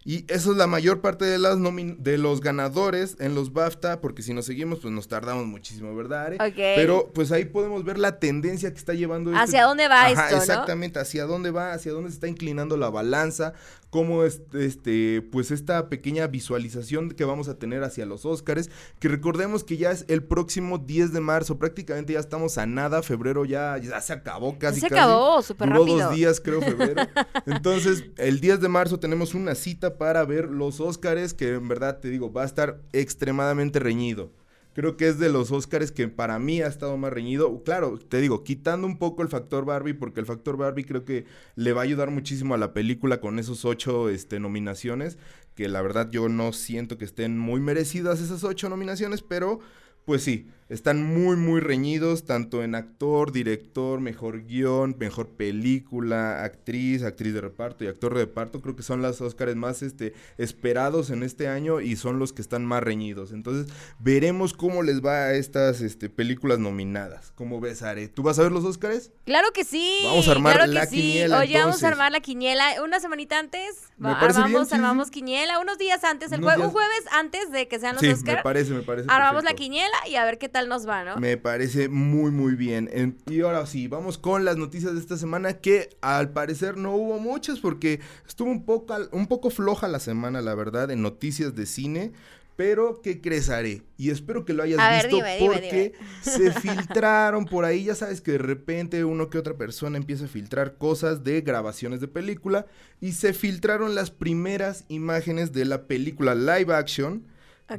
Y 0.05 0.25
eso 0.31 0.51
es 0.51 0.57
la 0.57 0.65
mayor 0.65 1.01
parte 1.01 1.25
de, 1.25 1.37
las 1.37 1.57
de 1.97 2.17
los 2.17 2.39
ganadores 2.39 3.17
en 3.19 3.35
los 3.35 3.53
BAFTA, 3.53 3.99
porque 4.01 4.23
si 4.23 4.33
nos 4.33 4.45
seguimos, 4.45 4.79
pues 4.79 4.93
nos 4.93 5.07
tardamos 5.07 5.45
muchísimo, 5.45 5.93
¿verdad? 5.93 6.33
Pero 6.55 7.11
pues 7.13 7.31
ahí 7.31 7.45
podemos 7.45 7.83
ver 7.83 7.99
la 7.99 8.17
tendencia 8.17 8.71
que 8.71 8.77
está 8.77 8.93
llevando. 8.93 9.31
Este 9.31 9.43
¿Hacia 9.43 9.63
dónde 9.65 9.87
va 9.87 10.09
esto, 10.09 10.37
Exactamente, 10.37 10.99
hacia 10.99 11.25
dónde 11.25 11.51
va, 11.51 11.73
hacia 11.73 11.91
dónde 11.91 12.09
se 12.09 12.15
está 12.15 12.27
inclinando 12.27 12.77
la 12.77 12.89
balanza, 12.89 13.53
cómo 13.89 14.23
este, 14.23 15.21
pues 15.31 15.51
esta 15.51 15.89
pequeña 15.89 16.27
visualización 16.27 17.09
que 17.11 17.25
vamos 17.25 17.47
a 17.47 17.57
tener 17.57 17.83
hacia 17.83 18.05
los 18.05 18.25
Óscares, 18.25 18.69
que 18.99 19.07
recordemos 19.07 19.63
que 19.63 19.77
ya 19.77 19.91
es 19.91 20.05
el 20.07 20.23
próximo 20.23 20.77
10 20.77 21.11
de 21.13 21.19
marzo, 21.19 21.57
prácticamente 21.57 22.13
ya 22.13 22.19
estamos 22.19 22.57
a 22.57 22.65
nada, 22.65 23.01
febrero 23.01 23.45
ya, 23.45 23.77
ya 23.77 23.99
se 24.01 24.13
acabó 24.13 24.57
casi. 24.59 24.81
se 24.81 24.87
acabó, 24.87 25.41
súper 25.41 25.69
rápido. 25.69 25.97
dos 25.97 26.15
días 26.15 26.39
creo 26.39 26.61
febrero. 26.61 27.03
Entonces, 27.45 28.03
el 28.17 28.39
10 28.39 28.61
de 28.61 28.67
marzo 28.67 28.99
tenemos 28.99 29.33
una 29.33 29.55
cita 29.55 29.97
para 29.97 30.23
ver 30.25 30.49
los 30.49 30.79
Óscares, 30.79 31.33
que 31.33 31.53
en 31.53 31.67
verdad 31.67 31.99
te 31.99 32.09
digo, 32.09 32.31
va 32.31 32.43
a 32.43 32.45
estar 32.45 32.79
extremadamente 32.93 33.79
reñido 33.79 34.38
creo 34.79 34.95
que 34.95 35.09
es 35.09 35.19
de 35.19 35.27
los 35.27 35.51
Oscars 35.51 35.91
que 35.91 36.07
para 36.07 36.39
mí 36.39 36.61
ha 36.61 36.67
estado 36.67 36.95
más 36.95 37.11
reñido. 37.11 37.63
Claro, 37.65 37.99
te 37.99 38.21
digo, 38.21 38.45
quitando 38.45 38.87
un 38.87 38.97
poco 38.97 39.23
el 39.23 39.27
factor 39.27 39.65
Barbie, 39.65 39.93
porque 39.93 40.21
el 40.21 40.25
factor 40.25 40.55
Barbie 40.55 40.85
creo 40.85 41.03
que 41.03 41.25
le 41.55 41.73
va 41.73 41.81
a 41.81 41.83
ayudar 41.83 42.11
muchísimo 42.11 42.53
a 42.53 42.57
la 42.57 42.71
película 42.71 43.19
con 43.19 43.39
esos 43.39 43.65
ocho 43.65 44.07
este, 44.07 44.39
nominaciones, 44.39 45.17
que 45.53 45.67
la 45.67 45.81
verdad 45.81 46.09
yo 46.09 46.29
no 46.29 46.53
siento 46.53 46.97
que 46.97 47.03
estén 47.03 47.37
muy 47.37 47.59
merecidas 47.59 48.21
esas 48.21 48.45
ocho 48.45 48.69
nominaciones, 48.69 49.21
pero 49.21 49.59
pues 50.05 50.23
sí, 50.23 50.47
están 50.69 51.03
muy, 51.03 51.35
muy 51.35 51.59
reñidos, 51.61 52.25
tanto 52.25 52.63
en 52.63 52.75
actor, 52.75 53.31
director, 53.31 53.99
mejor 53.99 54.45
guion, 54.45 54.95
mejor 54.99 55.29
película, 55.29 56.43
actriz, 56.43 57.01
actriz 57.03 57.33
de 57.33 57.41
reparto 57.41 57.83
y 57.83 57.87
actor 57.87 58.13
de 58.13 58.21
reparto. 58.21 58.61
Creo 58.61 58.75
que 58.75 58.83
son 58.83 59.01
las 59.01 59.19
Óscares 59.19 59.55
más 59.55 59.81
este, 59.81 60.13
esperados 60.37 61.09
en 61.09 61.23
este 61.23 61.47
año 61.47 61.81
y 61.81 61.95
son 61.95 62.19
los 62.19 62.33
que 62.33 62.43
están 62.43 62.65
más 62.65 62.83
reñidos. 62.83 63.31
Entonces, 63.31 63.73
veremos 63.97 64.53
cómo 64.53 64.83
les 64.83 65.03
va 65.03 65.25
a 65.25 65.33
estas 65.33 65.81
este, 65.81 66.07
películas 66.07 66.59
nominadas. 66.59 67.31
¿Cómo 67.35 67.59
ves, 67.59 67.81
Are? 67.81 68.07
¿Tú 68.07 68.21
vas 68.21 68.37
a 68.37 68.43
ver 68.43 68.51
los 68.51 68.63
Óscares? 68.63 69.11
Claro 69.25 69.51
que 69.51 69.63
sí. 69.63 70.01
Vamos 70.03 70.27
a 70.27 70.31
armar 70.31 70.69
la 70.69 70.85
quiniela. 70.85 71.39
Oye, 71.39 71.57
vamos 71.57 71.83
a 71.83 71.87
armar 71.87 72.11
la 72.11 72.19
quiniela. 72.19 72.83
Una 72.83 72.99
semanita 72.99 73.39
antes. 73.39 73.89
Me 73.97 74.09
armamos, 74.09 74.71
armamos 74.71 75.09
quiniela. 75.09 75.59
Unos 75.59 75.79
días 75.79 76.03
antes, 76.03 76.31
el 76.31 76.43
un 76.43 76.69
jueves 76.69 77.03
antes 77.11 77.51
de 77.51 77.67
que 77.67 77.79
sean 77.79 77.95
los 77.95 78.01
sí, 78.01 78.09
Óscares. 78.09 78.39
Me 78.39 78.43
parece, 78.43 78.73
me 78.73 78.81
parece. 78.83 79.07
Armamos 79.09 79.43
la 79.43 79.53
quiniela 79.53 79.97
y 80.07 80.15
a 80.15 80.25
ver 80.25 80.37
qué 80.37 80.47
tal 80.47 80.58
tal 80.59 80.69
nos 80.69 80.87
va, 80.87 81.03
¿no? 81.03 81.17
Me 81.17 81.37
parece 81.37 81.89
muy, 81.89 82.31
muy 82.31 82.55
bien. 82.55 83.17
y 83.29 83.41
ahora 83.41 83.65
sí, 83.65 83.87
vamos 83.87 84.17
con 84.17 84.45
las 84.45 84.57
noticias 84.57 84.93
de 84.93 84.99
esta 84.99 85.17
semana 85.17 85.53
que 85.53 85.89
al 86.01 86.31
parecer 86.31 86.77
no 86.77 86.95
hubo 86.95 87.19
muchas 87.19 87.59
porque 87.59 87.99
estuvo 88.27 88.49
un 88.49 88.65
poco, 88.65 88.95
un 89.11 89.27
poco 89.27 89.49
floja 89.49 89.87
la 89.87 89.99
semana, 89.99 90.41
la 90.41 90.55
verdad, 90.55 90.91
en 90.91 91.01
noticias 91.01 91.55
de 91.55 91.65
cine. 91.65 92.11
Pero, 92.57 93.01
¿qué 93.01 93.21
crees, 93.21 93.49
Are? 93.49 93.83
Y 93.97 94.09
espero 94.09 94.43
que 94.43 94.51
lo 94.51 94.63
hayas 94.63 95.09
visto 95.09 95.19
porque 95.39 95.93
se 96.21 96.51
filtraron 96.51 97.45
por 97.45 97.63
ahí. 97.63 97.85
Ya 97.85 97.95
sabes 97.95 98.19
que 98.19 98.33
de 98.33 98.37
repente 98.37 99.05
uno 99.05 99.29
que 99.29 99.37
otra 99.37 99.55
persona 99.55 99.95
empieza 99.95 100.25
a 100.25 100.27
filtrar 100.27 100.75
cosas 100.75 101.23
de 101.23 101.39
grabaciones 101.39 102.01
de 102.01 102.09
película. 102.09 102.65
Y 102.99 103.13
se 103.13 103.31
filtraron 103.31 103.95
las 103.95 104.11
primeras 104.11 104.83
imágenes 104.89 105.53
de 105.53 105.63
la 105.63 105.83
película 105.83 106.35
live 106.35 106.75
action 106.75 107.23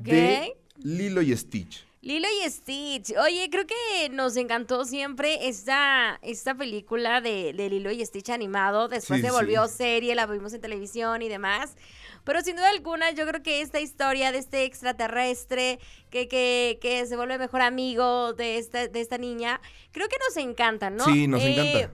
de 0.02 0.56
Lilo 0.82 1.20
y 1.20 1.36
Stitch. 1.36 1.89
Lilo 2.02 2.26
y 2.42 2.48
Stitch. 2.48 3.14
Oye, 3.18 3.48
creo 3.50 3.66
que 3.66 4.08
nos 4.10 4.36
encantó 4.36 4.86
siempre 4.86 5.48
esta, 5.48 6.18
esta 6.22 6.54
película 6.54 7.20
de, 7.20 7.52
Lilo 7.52 7.90
y 7.90 8.04
Stitch 8.04 8.30
animado. 8.30 8.88
Después 8.88 9.20
se 9.20 9.30
volvió 9.30 9.68
serie, 9.68 10.14
la 10.14 10.26
vimos 10.26 10.54
en 10.54 10.62
televisión 10.62 11.20
y 11.20 11.28
demás. 11.28 11.76
Pero 12.24 12.40
sin 12.42 12.56
duda 12.56 12.70
alguna, 12.70 13.10
yo 13.10 13.26
creo 13.26 13.42
que 13.42 13.60
esta 13.60 13.80
historia 13.80 14.32
de 14.32 14.38
este 14.38 14.64
extraterrestre 14.64 15.78
que, 16.10 16.28
que, 16.28 16.78
que 16.80 17.06
se 17.06 17.16
vuelve 17.16 17.38
mejor 17.38 17.60
amigo 17.60 18.32
de 18.32 18.58
esta, 18.58 18.88
de 18.88 19.00
esta 19.00 19.18
niña, 19.18 19.60
creo 19.92 20.08
que 20.08 20.16
nos 20.26 20.36
encanta, 20.36 20.90
¿no? 20.90 21.04
Sí, 21.04 21.26
nos 21.26 21.42
encanta 21.42 21.80
eh, 21.80 21.90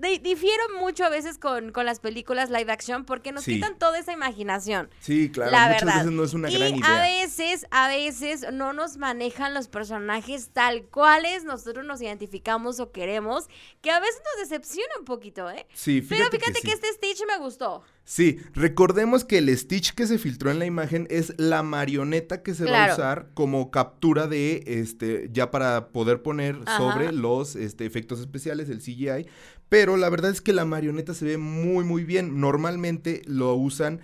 difiero 0.00 0.62
mucho 0.80 1.04
a 1.04 1.08
veces 1.08 1.38
con, 1.38 1.72
las 1.84 2.00
películas 2.00 2.50
live 2.50 2.70
action 2.70 3.04
porque 3.04 3.32
nos 3.32 3.44
quitan 3.44 3.78
toda 3.78 3.98
esa 3.98 4.12
imaginación. 4.12 4.90
Sí, 5.00 5.30
claro, 5.30 5.50
la 5.50 5.68
muchas 5.68 5.94
veces 5.96 6.10
no 6.10 6.24
es 6.24 6.34
una 6.34 6.50
gran 6.50 6.76
idea. 6.76 6.96
A 6.96 7.02
veces, 7.02 7.66
a 7.70 7.88
veces 7.88 8.46
no 8.52 8.72
nos 8.72 8.96
manejan 8.96 9.54
los 9.54 9.68
personajes 9.68 10.50
tal 10.52 10.84
cuales 10.84 11.44
nosotros 11.44 11.84
nos 11.84 12.02
identificamos 12.02 12.80
o 12.80 12.92
queremos, 12.92 13.48
que 13.80 13.90
a 13.90 14.00
veces 14.00 14.20
nos 14.34 14.48
decepciona 14.48 14.92
un 14.98 15.04
poquito, 15.04 15.50
¿eh? 15.50 15.66
Sí, 15.72 16.04
Pero 16.06 16.26
fíjate 16.30 16.60
que, 16.60 16.72
este 16.72 16.88
Stitch 16.92 17.22
me 17.26 17.38
gustó. 17.38 17.82
Sí, 18.04 18.38
recordemos 18.54 19.24
que 19.24 19.38
el 19.38 19.56
Stitch 19.56 19.94
que 19.94 20.06
se 20.06 20.18
filtró 20.18 20.50
en 20.50 20.58
la 20.58 20.66
imagen 20.66 21.06
es 21.10 21.32
la 21.38 21.62
marioneta 21.62 22.42
que 22.42 22.54
se 22.54 22.64
va 22.64 22.86
a 22.86 22.92
usar 22.92 23.30
como 23.34 23.70
captura 23.70 24.26
de 24.26 24.64
este 24.66 25.28
ya 25.32 25.50
para 25.50 25.88
poder 25.88 26.22
poner 26.22 26.58
sobre 26.76 27.12
los 27.12 27.54
este, 27.54 27.86
efectos 27.86 28.18
especiales, 28.20 28.68
el 28.68 28.78
CGI, 28.78 29.28
pero 29.70 29.96
la 29.96 30.10
verdad 30.10 30.32
es 30.32 30.42
que 30.42 30.52
la 30.52 30.66
marioneta 30.66 31.14
se 31.14 31.24
ve 31.24 31.38
muy, 31.38 31.84
muy 31.84 32.04
bien. 32.04 32.40
Normalmente 32.40 33.22
lo 33.24 33.54
usan 33.54 34.00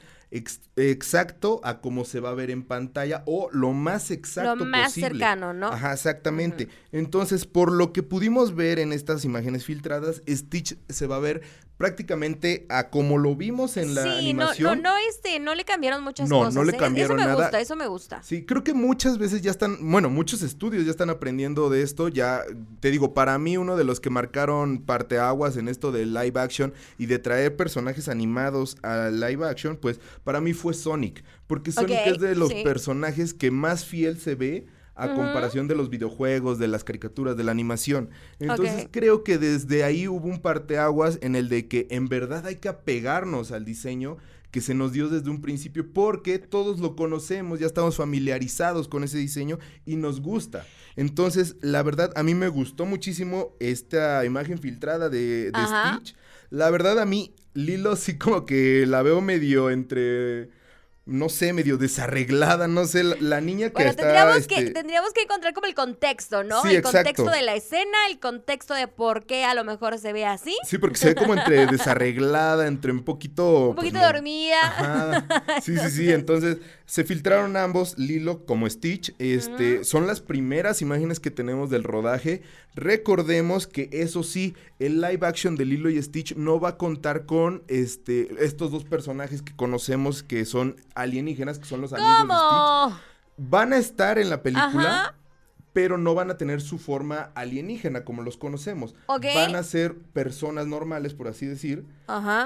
exacto 0.77 1.61
a 1.65 1.81
cómo 1.81 2.05
se 2.05 2.21
va 2.21 2.31
a 2.31 2.35
ver 2.35 2.51
en 2.51 2.63
pantalla 2.63 3.23
o 3.27 3.49
lo 3.53 3.73
más 3.73 4.11
exacto 4.11 4.57
lo 4.57 4.65
más 4.65 4.93
cercano, 4.93 5.53
¿no? 5.53 5.69
Ajá, 5.69 5.93
exactamente. 5.93 6.69
Entonces, 6.93 7.47
por 7.47 7.73
lo 7.73 7.93
que 7.93 8.03
pudimos 8.03 8.55
ver 8.55 8.79
en 8.79 8.93
estas 8.93 9.25
imágenes 9.25 9.65
filtradas, 9.65 10.23
Stitch 10.29 10.79
se 10.89 11.07
va 11.07 11.17
a 11.17 11.21
ver 11.21 11.43
prácticamente 11.77 12.65
a 12.69 12.89
como 12.89 13.19
lo 13.19 13.37
vimos 13.37 13.77
en 13.77 13.95
la 13.95 14.19
animación. 14.19 14.83
No, 14.83 14.91
no, 14.91 14.97
este, 15.11 15.39
no 15.41 15.55
le 15.55 15.65
cambiaron 15.65 16.03
muchas 16.03 16.29
cosas. 16.29 16.55
No, 16.55 16.61
no 16.61 16.65
le 16.65 16.77
¿eh? 16.77 16.79
cambiaron 16.79 17.19
eso 17.19 17.29
me 17.29 17.35
Gusta, 17.35 17.61
eso 17.61 17.77
me 17.77 17.87
gusta. 17.87 18.23
Sí, 18.23 18.45
creo 18.45 18.65
que 18.65 18.73
muchas 18.73 19.19
veces 19.19 19.43
ya 19.43 19.51
están, 19.51 19.79
bueno, 19.81 20.09
muchos 20.09 20.43
estudios 20.43 20.85
ya 20.85 20.91
están 20.91 21.11
aprendiendo 21.11 21.69
de 21.69 21.83
esto. 21.83 22.09
Ya, 22.09 22.45
te 22.81 22.91
digo, 22.91 23.13
para 23.13 23.39
mí 23.39 23.57
uno 23.57 23.77
de 23.77 23.85
los 23.85 24.01
que 24.01 24.09
marcaron 24.09 24.79
parteaguas 24.79 25.57
en 25.57 25.69
esto 25.69 25.93
de 25.93 26.07
live 26.07 26.41
action 26.41 26.73
y 26.99 27.07
de 27.07 27.19
traer 27.19 27.57
personajes 27.57 28.09
animados 28.09 28.79
a 28.83 29.11
live 29.11 29.47
action, 29.47 29.77
pues 29.77 30.01
para 30.25 30.41
mí 30.41 30.55
fue 30.55 30.73
Sonic. 30.73 31.25
Porque 31.47 31.73
Sonic 31.73 32.07
es 32.07 32.19
de 32.19 32.35
los 32.35 32.53
personajes 32.55 33.35
que 33.35 33.51
más 33.51 33.85
fiel 33.85 34.19
se 34.19 34.35
ve 34.35 34.67
a 34.97 35.15
comparación 35.15 35.69
de 35.69 35.75
los 35.75 35.91
videojuegos, 35.91 36.59
de 36.59 36.69
las 36.69 36.83
caricaturas, 36.83 37.37
de 37.37 37.45
la 37.45 37.53
animación. 37.53 38.09
Entonces 38.41 38.89
creo 38.91 39.23
que 39.23 39.39
desde 39.39 39.85
ahí 39.85 40.09
hubo 40.09 40.27
un 40.27 40.41
parteaguas 40.41 41.19
en 41.21 41.37
el 41.37 41.49
de 41.49 41.69
que 41.69 41.87
en 41.91 42.09
verdad 42.09 42.47
hay 42.47 42.57
que 42.57 42.69
apegarnos 42.69 43.53
al 43.53 43.65
diseño 43.65 44.17
que 44.51 44.63
se 44.63 44.75
nos 44.75 44.93
dio 44.93 45.11
desde 45.11 45.29
un 45.29 45.43
principio 45.43 45.93
porque 45.93 46.39
todos 46.39 46.81
lo 46.81 46.97
conocemos, 46.97 47.61
ya 47.61 47.67
estamos 47.67 47.97
familiarizados 47.97 48.89
con 48.89 49.05
ese 49.05 49.19
diseño 49.19 49.59
y 49.85 49.97
nos 49.97 50.23
gusta. 50.23 50.65
Entonces, 50.97 51.57
la 51.61 51.83
verdad, 51.83 52.11
a 52.17 52.23
mí 52.23 52.35
me 52.35 52.49
gustó 52.49 52.87
muchísimo 52.87 53.55
esta 53.61 54.25
imagen 54.25 54.59
filtrada 54.59 55.11
de, 55.11 55.51
de 55.51 55.61
Stitch. 55.67 56.17
La 56.49 56.71
verdad, 56.71 56.99
a 57.01 57.05
mí, 57.05 57.35
Lilo 57.53 57.97
sí 57.97 58.17
como 58.17 58.47
que 58.47 58.87
la 58.87 59.03
veo 59.03 59.21
medio 59.21 59.69
entre 59.71 60.49
no 61.07 61.29
sé, 61.29 61.53
medio 61.53 61.79
desarreglada, 61.79 62.67
no 62.67 62.85
sé, 62.85 63.05
la, 63.05 63.41
niña 63.41 63.69
que 63.69 63.75
bueno, 63.75 63.91
está, 63.91 64.03
tendríamos, 64.03 64.47
que, 64.49 64.57
este 64.57 64.71
tendríamos 64.73 65.13
que 65.13 65.23
encontrar 65.23 65.55
como 65.55 65.69
el 65.69 65.75
contexto, 65.75 66.43
¿no? 66.43 66.65
el 66.65 66.83
contexto 66.83 67.31
de 67.31 67.43
la 67.43 67.55
escena, 67.55 67.97
el 68.11 68.19
contexto 68.19 68.75
de 68.75 68.89
por 68.89 69.25
qué 69.25 69.45
a 69.45 69.55
lo 69.55 69.63
mejor 69.63 69.99
se 69.99 70.13
ve 70.13 70.27
así. 70.27 70.57
Sí, 70.65 70.79
porque 70.79 70.97
se 70.97 71.09
ve 71.09 71.15
como 71.15 71.35
entre 71.35 71.67
desarreglada, 71.67 72.67
entre 72.67 72.91
un 72.91 73.05
poquito... 73.05 73.69
Un 73.71 73.77
poquito 73.77 74.01
dormida. 74.01 74.59
Ajá. 74.63 75.27
Sí, 75.63 75.79
sí, 75.79 75.91
sí, 75.91 76.13
entonces 76.13 76.59
se 76.87 77.03
filtraron 77.03 77.57
ambos, 77.57 77.99
Lilo 77.99 78.47
como 78.47 78.71
Stitch, 78.71 79.13
este, 79.19 79.83
son 79.83 80.07
las 80.07 80.21
primeras 80.21 80.83
imágenes 80.83 81.19
que 81.19 81.33
tenemos 81.33 81.69
del 81.69 81.83
rodaje. 81.83 82.43
Recordemos 82.77 83.67
que 83.67 83.89
eso 83.93 84.23
sí, 84.23 84.55
el 84.79 85.01
live 85.01 85.27
action 85.27 85.57
de 85.57 85.65
Lilo 85.65 85.91
y 85.91 86.01
Stitch 86.01 86.37
no 86.37 86.61
va 86.61 86.71
a 86.71 86.77
contar 86.79 87.27
con 87.27 87.65
este, 87.67 88.29
estos 88.45 88.71
dos 88.71 88.85
personajes 88.85 89.43
que 89.43 89.55
conocemos 89.57 90.23
que 90.23 90.45
son 90.45 90.77
alienígenas, 90.95 91.59
que 91.59 91.65
son 91.65 91.81
los 91.81 91.93
amigos 91.93 92.29
de 92.29 92.35
Stitch. 92.35 93.03
Van 93.39 93.73
a 93.73 93.79
estar 93.79 94.19
en 94.19 94.31
la 94.31 94.43
película 94.43 95.16
pero 95.77 95.99
no 95.99 96.15
van 96.15 96.31
a 96.31 96.39
tener 96.39 96.63
su 96.63 96.79
forma 96.79 97.33
alienígena 97.35 98.03
como 98.03 98.23
los 98.23 98.39
conocemos. 98.39 98.95
Van 99.07 99.57
a 99.57 99.63
ser 99.63 99.95
personas 99.95 100.67
normales, 100.67 101.13
por 101.13 101.29
así 101.29 101.45
decir, 101.45 101.85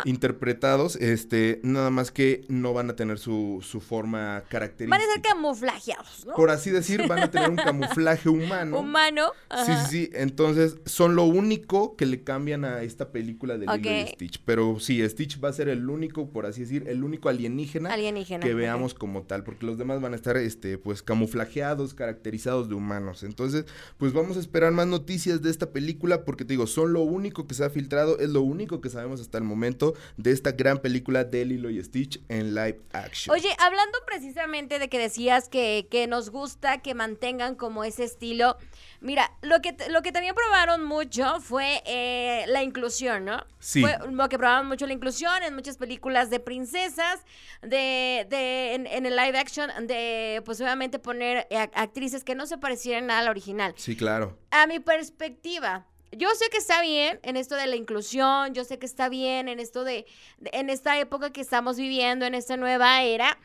interpretados, 0.04 0.96
este, 0.96 1.60
nada 1.62 1.90
más 1.90 2.10
que 2.10 2.44
no 2.48 2.72
van 2.72 2.90
a 2.90 2.96
tener 2.96 3.20
su, 3.20 3.60
su 3.62 3.80
forma 3.80 4.42
característica. 4.48 4.98
Van 4.98 5.08
a 5.08 5.12
ser 5.12 5.22
camuflajeados, 5.22 6.26
¿no? 6.26 6.34
Por 6.34 6.50
así 6.50 6.70
decir, 6.70 7.06
van 7.06 7.20
a 7.20 7.30
tener 7.30 7.50
un 7.50 7.56
camuflaje 7.70 8.28
humano. 8.28 8.80
Humano. 8.80 9.30
Sí, 9.64 9.74
sí, 9.74 9.86
sí. 9.88 10.10
Entonces, 10.14 10.78
son 10.84 11.14
lo 11.14 11.22
único 11.22 11.94
que 11.94 12.06
le 12.06 12.24
cambian 12.24 12.64
a 12.64 12.82
esta 12.82 13.12
película 13.12 13.58
de 13.58 13.66
Lilo 13.66 13.90
y 13.90 14.08
Stitch. 14.08 14.42
Pero 14.44 14.80
sí, 14.80 15.08
Stitch 15.08 15.40
va 15.40 15.50
a 15.50 15.52
ser 15.52 15.68
el 15.68 15.88
único, 15.88 16.30
por 16.30 16.46
así 16.46 16.62
decir, 16.62 16.82
el 16.88 17.04
único 17.04 17.28
alienígena, 17.28 17.94
que 18.40 18.54
veamos 18.54 18.94
como 18.94 19.22
tal, 19.22 19.44
porque 19.44 19.66
los 19.66 19.78
demás 19.78 20.00
van 20.00 20.14
a 20.14 20.16
estar, 20.16 20.36
este, 20.36 20.78
pues, 20.78 21.04
camuflajeados, 21.04 21.94
caracterizados 21.94 22.68
de 22.68 22.74
humanos. 22.74 23.19
Entonces, 23.22 23.64
pues 23.98 24.12
vamos 24.12 24.36
a 24.36 24.40
esperar 24.40 24.72
más 24.72 24.86
noticias 24.86 25.42
de 25.42 25.50
esta 25.50 25.70
película 25.70 26.24
porque 26.24 26.44
te 26.44 26.54
digo, 26.54 26.66
son 26.66 26.92
lo 26.92 27.02
único 27.02 27.46
que 27.46 27.54
se 27.54 27.64
ha 27.64 27.70
filtrado, 27.70 28.18
es 28.18 28.30
lo 28.30 28.42
único 28.42 28.80
que 28.80 28.88
sabemos 28.88 29.20
hasta 29.20 29.38
el 29.38 29.44
momento 29.44 29.94
de 30.16 30.32
esta 30.32 30.52
gran 30.52 30.78
película 30.78 31.24
de 31.24 31.44
Lilo 31.44 31.70
y 31.70 31.82
Stitch 31.82 32.20
en 32.28 32.54
live 32.54 32.80
action. 32.92 33.34
Oye, 33.34 33.50
hablando 33.58 33.98
precisamente 34.06 34.78
de 34.78 34.88
que 34.88 34.98
decías 34.98 35.48
que, 35.48 35.88
que 35.90 36.06
nos 36.06 36.30
gusta 36.30 36.78
que 36.78 36.94
mantengan 36.94 37.54
como 37.54 37.84
ese 37.84 38.04
estilo, 38.04 38.56
mira, 39.00 39.32
lo 39.42 39.60
que, 39.60 39.76
lo 39.90 40.02
que 40.02 40.12
también 40.12 40.34
probaron 40.34 40.84
mucho 40.84 41.40
fue 41.40 41.82
eh, 41.86 42.44
la 42.48 42.62
inclusión, 42.62 43.24
¿no? 43.24 43.44
Sí. 43.58 43.80
Fue 43.82 43.96
lo 44.10 44.28
que 44.28 44.38
probaron 44.38 44.66
mucho 44.66 44.86
la 44.86 44.92
inclusión 44.92 45.42
en 45.42 45.54
muchas 45.54 45.76
películas 45.76 46.30
de 46.30 46.40
princesas, 46.40 47.20
de, 47.62 48.26
de 48.30 48.74
en, 48.74 48.86
en 48.86 49.06
el 49.06 49.16
live 49.16 49.38
action, 49.38 49.70
de 49.86 50.42
pues 50.44 50.60
obviamente 50.60 50.98
poner 50.98 51.46
actrices 51.74 52.24
que 52.24 52.34
no 52.34 52.46
se 52.46 52.58
parecieran 52.58 53.09
a 53.18 53.22
la 53.22 53.30
original. 53.30 53.74
Sí, 53.76 53.96
claro. 53.96 54.38
A 54.50 54.66
mi 54.66 54.80
perspectiva, 54.80 55.86
yo 56.12 56.28
sé 56.34 56.48
que 56.50 56.58
está 56.58 56.80
bien 56.82 57.20
en 57.22 57.36
esto 57.36 57.54
de 57.54 57.66
la 57.66 57.76
inclusión, 57.76 58.54
yo 58.54 58.64
sé 58.64 58.78
que 58.78 58.86
está 58.86 59.08
bien 59.08 59.48
en 59.48 59.60
esto 59.60 59.84
de, 59.84 60.06
en 60.40 60.70
esta 60.70 60.98
época 60.98 61.30
que 61.30 61.40
estamos 61.40 61.76
viviendo, 61.76 62.26
en 62.26 62.34
esta 62.34 62.56
nueva 62.56 63.02
era, 63.02 63.38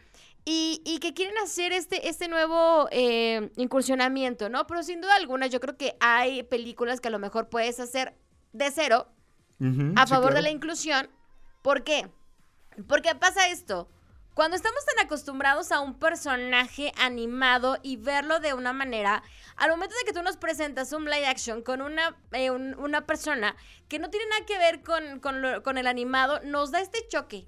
y, 0.46 0.82
y 0.86 1.00
que 1.00 1.14
quieren 1.14 1.38
hacer 1.40 1.72
este, 1.72 2.08
este 2.08 2.28
nuevo 2.28 2.88
eh, 2.92 3.50
incursionamiento, 3.56 4.48
¿no? 4.50 4.68
Pero 4.68 4.84
sin 4.84 5.02
duda 5.02 5.16
alguna, 5.16 5.48
yo 5.48 5.60
creo 5.60 5.76
que 5.76 5.96
hay 6.00 6.44
películas 6.44 7.02
que 7.02 7.08
a 7.08 7.12
lo 7.12 7.20
mejor 7.20 7.50
puedes 7.50 7.80
hacer 7.80 8.16
de 8.54 8.72
cero 8.72 9.08
a 9.96 10.06
favor 10.06 10.34
de 10.34 10.42
la 10.42 10.52
inclusión. 10.52 11.10
¿Por 11.62 11.84
qué? 11.84 12.10
Porque 12.88 13.16
pasa 13.16 13.48
esto. 13.48 13.90
Cuando 14.36 14.58
estamos 14.58 14.84
tan 14.84 15.06
acostumbrados 15.06 15.72
a 15.72 15.80
un 15.80 15.98
personaje 15.98 16.92
animado 16.98 17.78
y 17.82 17.96
verlo 17.96 18.42
de 18.42 18.54
una 18.54 18.74
manera, 18.74 19.24
al 19.56 19.70
momento 19.70 19.96
de 19.96 20.04
que 20.04 20.12
tú 20.12 20.22
nos 20.22 20.36
presentas 20.36 20.92
un 20.92 21.06
live 21.06 21.26
action 21.26 21.62
con 21.62 21.82
una, 21.82 22.18
eh, 22.34 22.52
una 22.52 23.06
persona 23.06 23.56
que 23.88 23.98
no 23.98 24.10
tiene 24.10 24.26
nada 24.28 24.46
que 24.46 24.58
ver 24.58 24.82
con, 24.82 25.22
con, 25.22 25.78
el 25.78 25.88
animado, 25.88 26.42
nos 26.44 26.72
da 26.72 26.82
este 26.82 27.08
choque. 27.08 27.48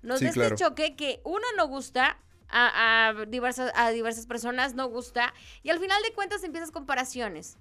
Nos 0.00 0.20
da 0.20 0.28
este 0.28 0.54
choque 0.54 0.94
que 0.94 1.20
uno 1.24 1.44
no 1.56 1.66
gusta, 1.66 2.20
a, 2.48 3.14
diversas, 3.26 3.72
a 3.74 3.90
diversas 3.90 4.26
personas 4.26 4.74
no 4.74 4.88
gusta, 4.88 5.34
y 5.64 5.70
al 5.70 5.80
final 5.80 6.00
de 6.04 6.12
cuentas 6.12 6.44
empiezas 6.44 6.70
comparaciones. 6.70 7.58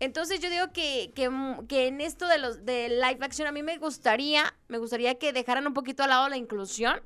Entonces 0.00 0.40
yo 0.40 0.48
digo 0.48 0.72
que, 0.72 1.12
que, 1.14 1.30
que, 1.68 1.88
en 1.88 2.00
esto 2.00 2.26
de 2.26 2.38
los 2.38 2.64
de 2.64 2.88
live 2.88 3.18
action 3.20 3.46
a 3.46 3.52
mí 3.52 3.62
me 3.62 3.76
gustaría, 3.76 4.56
me 4.68 4.78
gustaría 4.78 5.18
que 5.18 5.34
dejaran 5.34 5.66
un 5.66 5.74
poquito 5.74 6.04
al 6.04 6.08
lado 6.08 6.30
la 6.30 6.38
inclusión 6.38 7.02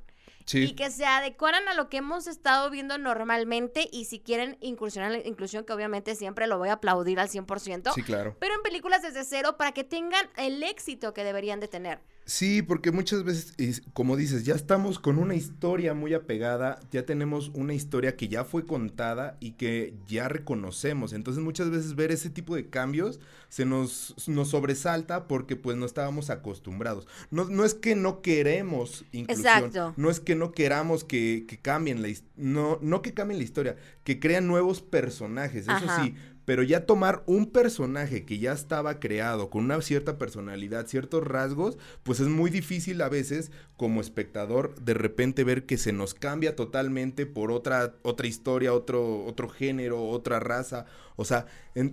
y 0.52 0.72
que 0.72 0.90
se 0.90 1.04
adecuaran 1.04 1.68
a 1.68 1.74
lo 1.74 1.88
que 1.88 1.98
hemos 1.98 2.26
estado 2.26 2.70
viendo 2.70 2.98
normalmente 2.98 3.88
y 3.90 4.06
si 4.06 4.20
quieren 4.20 4.56
incursionar 4.60 5.12
en 5.12 5.22
la 5.22 5.28
inclusión, 5.28 5.64
que 5.64 5.72
obviamente 5.72 6.14
siempre 6.14 6.46
lo 6.46 6.58
voy 6.58 6.68
a 6.68 6.74
aplaudir 6.74 7.20
al 7.20 7.28
100%. 7.28 7.92
Sí, 7.94 8.02
claro. 8.02 8.36
Pero 8.38 8.54
en 8.54 8.62
películas 8.62 9.02
desde 9.02 9.24
cero 9.24 9.56
para 9.56 9.72
que 9.72 9.84
tengan 9.84 10.28
el 10.36 10.62
éxito 10.62 11.12
que 11.14 11.24
deberían 11.24 11.60
de 11.60 11.68
tener. 11.68 12.00
Sí, 12.28 12.60
porque 12.60 12.92
muchas 12.92 13.24
veces, 13.24 13.80
como 13.94 14.14
dices, 14.14 14.44
ya 14.44 14.54
estamos 14.54 14.98
con 14.98 15.16
una 15.16 15.34
historia 15.34 15.94
muy 15.94 16.12
apegada, 16.12 16.78
ya 16.90 17.06
tenemos 17.06 17.50
una 17.54 17.72
historia 17.72 18.16
que 18.16 18.28
ya 18.28 18.44
fue 18.44 18.66
contada 18.66 19.38
y 19.40 19.52
que 19.52 19.94
ya 20.06 20.28
reconocemos. 20.28 21.14
Entonces 21.14 21.42
muchas 21.42 21.70
veces 21.70 21.94
ver 21.94 22.12
ese 22.12 22.28
tipo 22.28 22.54
de 22.54 22.68
cambios 22.68 23.18
se 23.48 23.64
nos, 23.64 24.14
nos 24.28 24.50
sobresalta 24.50 25.26
porque 25.26 25.56
pues 25.56 25.78
no 25.78 25.86
estábamos 25.86 26.28
acostumbrados. 26.28 27.08
No, 27.30 27.46
no 27.46 27.64
es 27.64 27.72
que 27.72 27.96
no 27.96 28.20
queremos 28.20 29.06
inclusión, 29.10 29.64
Exacto. 29.64 29.94
no 29.96 30.10
es 30.10 30.20
que 30.20 30.34
no 30.34 30.52
queramos 30.52 31.04
que, 31.04 31.46
que 31.48 31.58
cambien 31.58 32.02
la 32.02 32.08
no, 32.36 32.78
no 32.82 33.00
que 33.00 33.14
cambien 33.14 33.38
la 33.38 33.44
historia, 33.44 33.76
que 34.04 34.20
crean 34.20 34.46
nuevos 34.46 34.82
personajes, 34.82 35.66
eso 35.66 35.86
sí, 36.02 36.14
pero 36.48 36.62
ya 36.62 36.86
tomar 36.86 37.24
un 37.26 37.50
personaje 37.52 38.24
que 38.24 38.38
ya 38.38 38.54
estaba 38.54 39.00
creado 39.00 39.50
con 39.50 39.64
una 39.64 39.82
cierta 39.82 40.16
personalidad, 40.16 40.86
ciertos 40.86 41.22
rasgos, 41.22 41.76
pues 42.04 42.20
es 42.20 42.28
muy 42.28 42.50
difícil 42.50 43.02
a 43.02 43.10
veces 43.10 43.52
como 43.76 44.00
espectador 44.00 44.74
de 44.80 44.94
repente 44.94 45.44
ver 45.44 45.66
que 45.66 45.76
se 45.76 45.92
nos 45.92 46.14
cambia 46.14 46.56
totalmente 46.56 47.26
por 47.26 47.52
otra 47.52 47.96
otra 48.00 48.28
historia, 48.28 48.72
otro 48.72 49.26
otro 49.26 49.50
género, 49.50 50.02
otra 50.02 50.40
raza, 50.40 50.86
o 51.16 51.26
sea, 51.26 51.44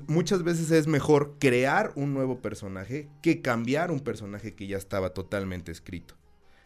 muchas 0.08 0.42
veces 0.44 0.72
es 0.72 0.88
mejor 0.88 1.36
crear 1.38 1.92
un 1.98 2.14
nuevo 2.14 2.42
personaje 2.42 3.10
que 3.22 3.42
cambiar 3.42 3.92
un 3.92 4.00
personaje 4.00 4.56
que 4.56 4.68
ya 4.68 4.78
estaba 4.78 5.10
totalmente 5.10 5.74
escrito. 5.74 6.16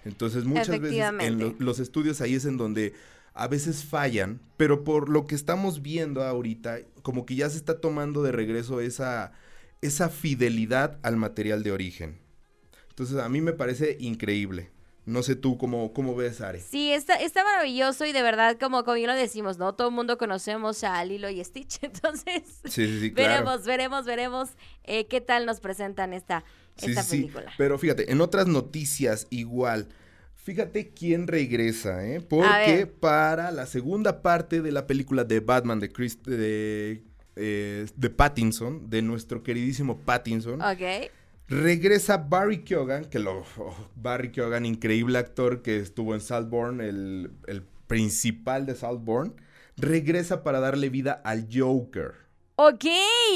Entonces, 0.05 0.46
muchas 0.46 0.79
veces 0.79 1.12
en 1.22 1.55
los 1.58 1.79
estudios 1.79 2.22
ahí 2.22 2.36
es 2.36 2.46
en 2.46 2.58
donde 2.58 2.93
a 3.39 3.48
veces 3.48 3.86
fallan, 3.86 4.41
pero 4.58 4.84
por 4.84 5.08
lo 5.08 5.25
que 5.25 5.34
estamos 5.34 5.81
viendo 5.81 6.24
ahorita, 6.24 6.79
como 7.03 7.25
que 7.25 7.36
ya 7.36 7.50
se 7.50 7.55
está 7.55 7.79
tomando 7.79 8.22
de 8.22 8.34
regreso 8.34 8.81
esa, 8.81 9.31
esa 9.81 10.10
fidelidad 10.10 11.00
al 11.03 11.15
material 11.15 11.63
de 11.63 11.72
origen. 11.72 12.19
Entonces 12.89 13.15
a 13.15 13.29
mí 13.29 13.39
me 13.39 13.53
parece 13.53 13.96
increíble. 14.01 14.72
No 15.05 15.24
sé 15.24 15.38
tú 15.38 15.58
cómo, 15.58 15.93
cómo 15.93 16.17
ves, 16.17 16.41
Are. 16.41 16.60
Sí, 16.60 16.91
está, 16.91 17.15
está 17.15 17.46
maravilloso 17.46 18.05
y 18.05 18.12
de 18.12 18.22
verdad, 18.22 18.58
como, 18.60 18.84
como 18.84 18.98
lo 18.98 19.15
decimos, 19.15 19.58
¿no? 19.58 19.74
Todo 19.74 19.88
el 19.88 19.93
mundo 19.96 20.17
conocemos 20.17 20.84
a 20.84 21.03
Lilo 21.05 21.29
y 21.29 21.41
Stitch, 21.41 21.79
entonces 21.81 22.43
sí, 22.65 23.00
sí, 23.00 23.10
veremos, 23.12 23.63
veremos, 23.63 24.05
veremos 24.05 24.50
eh, 24.84 25.08
qué 25.08 25.22
tal 25.22 25.46
nos 25.46 25.62
presentan 25.62 26.12
esta, 26.12 26.43
esta 26.75 27.03
película. 27.05 27.53
Pero 27.58 27.79
fíjate, 27.79 28.12
en 28.12 28.19
otras 28.19 28.48
noticias 28.48 29.27
igual, 29.29 29.88
Fíjate 30.50 30.89
quién 30.96 31.27
regresa, 31.27 32.03
¿eh? 32.08 32.22
Porque 32.22 32.88
para 32.88 33.51
la 33.51 33.68
segunda 33.68 34.24
parte 34.24 34.63
de 34.63 34.72
la 34.72 34.88
película 34.88 35.24
de 35.24 35.41
Batman 35.41 35.79
de 35.79 35.91
Chris, 35.91 36.24
de, 36.24 37.03
eh, 37.36 37.86
de 37.96 38.10
Pattinson, 38.10 38.89
de 38.89 39.03
nuestro 39.03 39.44
queridísimo 39.44 40.00
Pattinson. 40.00 40.60
Regresa 41.48 42.18
Barry 42.18 42.63
Keoghan, 42.63 43.06
que 43.06 43.20
lo. 43.20 43.44
Oh, 43.60 43.89
Barry 43.96 44.32
Keoghan, 44.32 44.65
increíble 44.65 45.20
actor 45.20 45.62
que 45.62 45.77
estuvo 45.77 46.15
en 46.15 46.22
Saltborn, 46.22 46.82
el, 46.82 47.29
el 47.46 47.62
principal 47.86 48.65
de 48.65 48.74
Saltborn. 48.74 49.36
Regresa 49.77 50.41
para 50.41 50.60
darle 50.60 50.89
vida 50.89 51.22
al 51.24 51.48
Joker. 51.53 52.13
Ok, 52.62 52.84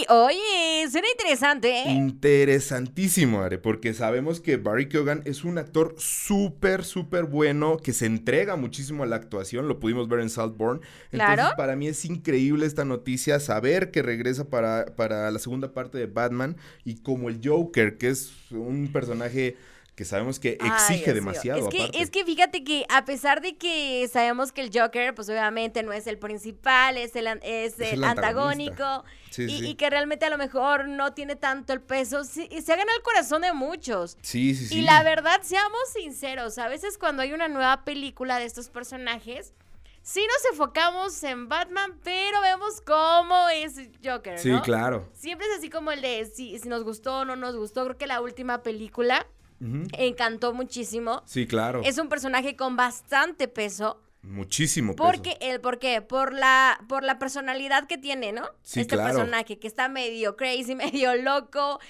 oye, 0.10 0.90
suena 0.92 1.08
interesante, 1.10 1.70
¿eh? 1.70 1.92
Interesantísimo, 1.92 3.42
Are, 3.42 3.58
porque 3.58 3.94
sabemos 3.94 4.42
que 4.42 4.58
Barry 4.58 4.90
Keoghan 4.90 5.22
es 5.24 5.46
un 5.46 5.58
actor 5.58 5.96
súper, 5.98 6.84
súper 6.84 7.24
bueno, 7.24 7.78
que 7.78 7.94
se 7.94 8.06
entrega 8.06 8.58
muchísimo 8.58 9.04
a 9.04 9.06
la 9.06 9.16
actuación, 9.16 9.70
lo 9.70 9.80
pudimos 9.80 10.10
ver 10.10 10.20
en 10.20 10.30
Saltborn. 10.30 10.82
Claro. 11.10 11.32
Entonces, 11.32 11.56
para 11.56 11.78
mí 11.78 11.88
es 11.88 12.04
increíble 12.04 12.66
esta 12.66 12.84
noticia, 12.84 13.40
saber 13.40 13.92
que 13.92 14.02
regresa 14.02 14.50
para, 14.50 14.88
para 14.98 15.32
la 15.32 15.40
segunda 15.40 15.72
parte 15.72 15.98
de 15.98 16.08
Batman 16.08 16.58
y 16.84 16.96
como 16.96 17.30
el 17.30 17.40
Joker, 17.42 17.98
que 17.98 18.10
es 18.10 18.34
un 18.52 18.90
personaje 18.92 19.56
que 19.96 20.06
sabemos 20.06 20.40
que 20.40 20.58
exige 20.60 21.14
demasiado. 21.14 21.70
Es 21.70 21.76
que, 21.76 21.92
es 21.94 22.10
que 22.10 22.26
fíjate 22.26 22.64
que 22.64 22.86
a 22.90 23.06
pesar 23.06 23.42
de 23.42 23.58
que 23.58 24.10
sabemos 24.12 24.52
que 24.52 24.62
el 24.62 24.72
Joker, 24.74 25.14
pues 25.14 25.30
obviamente 25.30 25.84
no 25.84 25.94
es 25.94 26.08
el 26.08 26.18
principal, 26.18 26.98
es 26.98 27.16
el, 27.16 27.28
es, 27.44 27.80
el, 27.80 28.04
antagónico, 28.04 29.04
y, 29.38 29.76
que 29.76 29.90
realmente 29.90 30.26
a 30.26 30.32
lo 30.32 30.40
mejor 30.40 30.88
no 30.88 31.14
tiene 31.14 31.36
tanto 31.36 31.74
el 31.74 31.82
peso, 31.82 32.24
sí, 32.24 32.48
y 32.52 32.62
se 32.62 32.74
ha 32.74 32.76
ganado 32.76 32.98
el 32.98 33.04
corazón 33.04 33.44
de 33.44 33.54
muchos. 33.54 34.18
Sí, 34.22 34.56
sí, 34.56 34.68
sí. 34.68 34.80
Y 34.80 34.82
la 34.82 35.04
verdad, 35.04 35.42
seamos 35.44 35.82
sinceros, 35.94 36.58
a 36.58 36.68
veces 36.68 36.98
cuando 36.98 37.22
hay 37.22 37.34
una 37.34 37.48
nueva 37.48 37.84
película 37.86 38.40
de 38.40 38.46
estos 38.46 38.70
personajes, 38.70 39.54
sí 40.02 40.22
nos 40.22 40.52
enfocamos 40.54 41.24
en 41.24 41.50
Batman, 41.50 42.00
pero 42.04 42.42
vemos 42.42 42.82
cómo 42.82 43.48
es 43.50 43.76
Joker, 44.04 44.34
¿no? 44.34 44.40
Sí, 44.40 44.62
claro. 44.64 45.08
Siempre 45.14 45.46
es 45.48 45.60
así 45.60 45.70
como 45.70 45.92
el 45.92 46.02
de 46.02 46.26
si, 46.26 46.58
si 46.58 46.68
nos 46.68 46.84
gustó 46.84 47.20
o 47.20 47.26
no 47.26 47.36
nos 47.36 47.56
gustó. 47.56 47.84
Creo 47.84 47.98
que 47.98 48.08
la 48.08 48.22
última 48.22 48.64
película 48.64 49.28
encantó 49.60 50.54
muchísimo. 50.54 51.24
Sí, 51.26 51.48
claro. 51.48 51.82
Es 51.84 51.98
un 51.98 52.10
personaje 52.10 52.56
con 52.56 52.76
bastante 52.76 53.48
peso. 53.48 54.00
Muchísimo 54.24 54.96
peso. 54.96 55.04
Porque, 55.04 55.38
el, 55.42 55.60
¿Por 55.60 55.80
qué? 55.80 56.02
Por 56.02 56.34
la, 56.34 56.80
por 56.88 57.04
la 57.04 57.20
personalidad 57.20 57.88
que 57.88 57.98
tiene, 57.98 58.32
¿no? 58.32 58.50
Sí, 58.62 58.80
este 58.80 58.96
personaje 58.96 59.60
que 59.60 59.68
está 59.68 59.90
medio 59.90 60.38
crazy, 60.38 60.76
medio 60.76 61.14
loco 61.16 61.82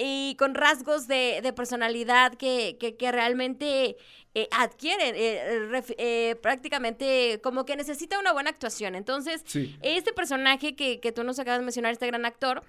y 0.00 0.34
con 0.38 0.54
rasgos 0.54 1.06
de, 1.06 1.52
personalidad 1.54 2.32
que, 2.34 2.78
que, 2.78 3.12
realmente 3.12 3.96
eh, 4.34 4.48
adquieren 4.52 5.14
eh, 5.14 5.82
eh, 5.98 6.36
prácticamente 6.40 7.40
como 7.42 7.66
que 7.66 7.76
necesita 7.76 8.18
una 8.18 8.32
buena 8.32 8.48
actuación. 8.48 8.94
Entonces, 8.94 9.44
este 9.82 10.14
personaje 10.14 10.74
que, 10.74 10.98
que 10.98 11.12
tú 11.12 11.24
nos 11.24 11.38
acabas 11.38 11.60
de 11.60 11.66
mencionar, 11.66 11.92
este 11.92 12.06
gran 12.06 12.24
actor, 12.24 12.62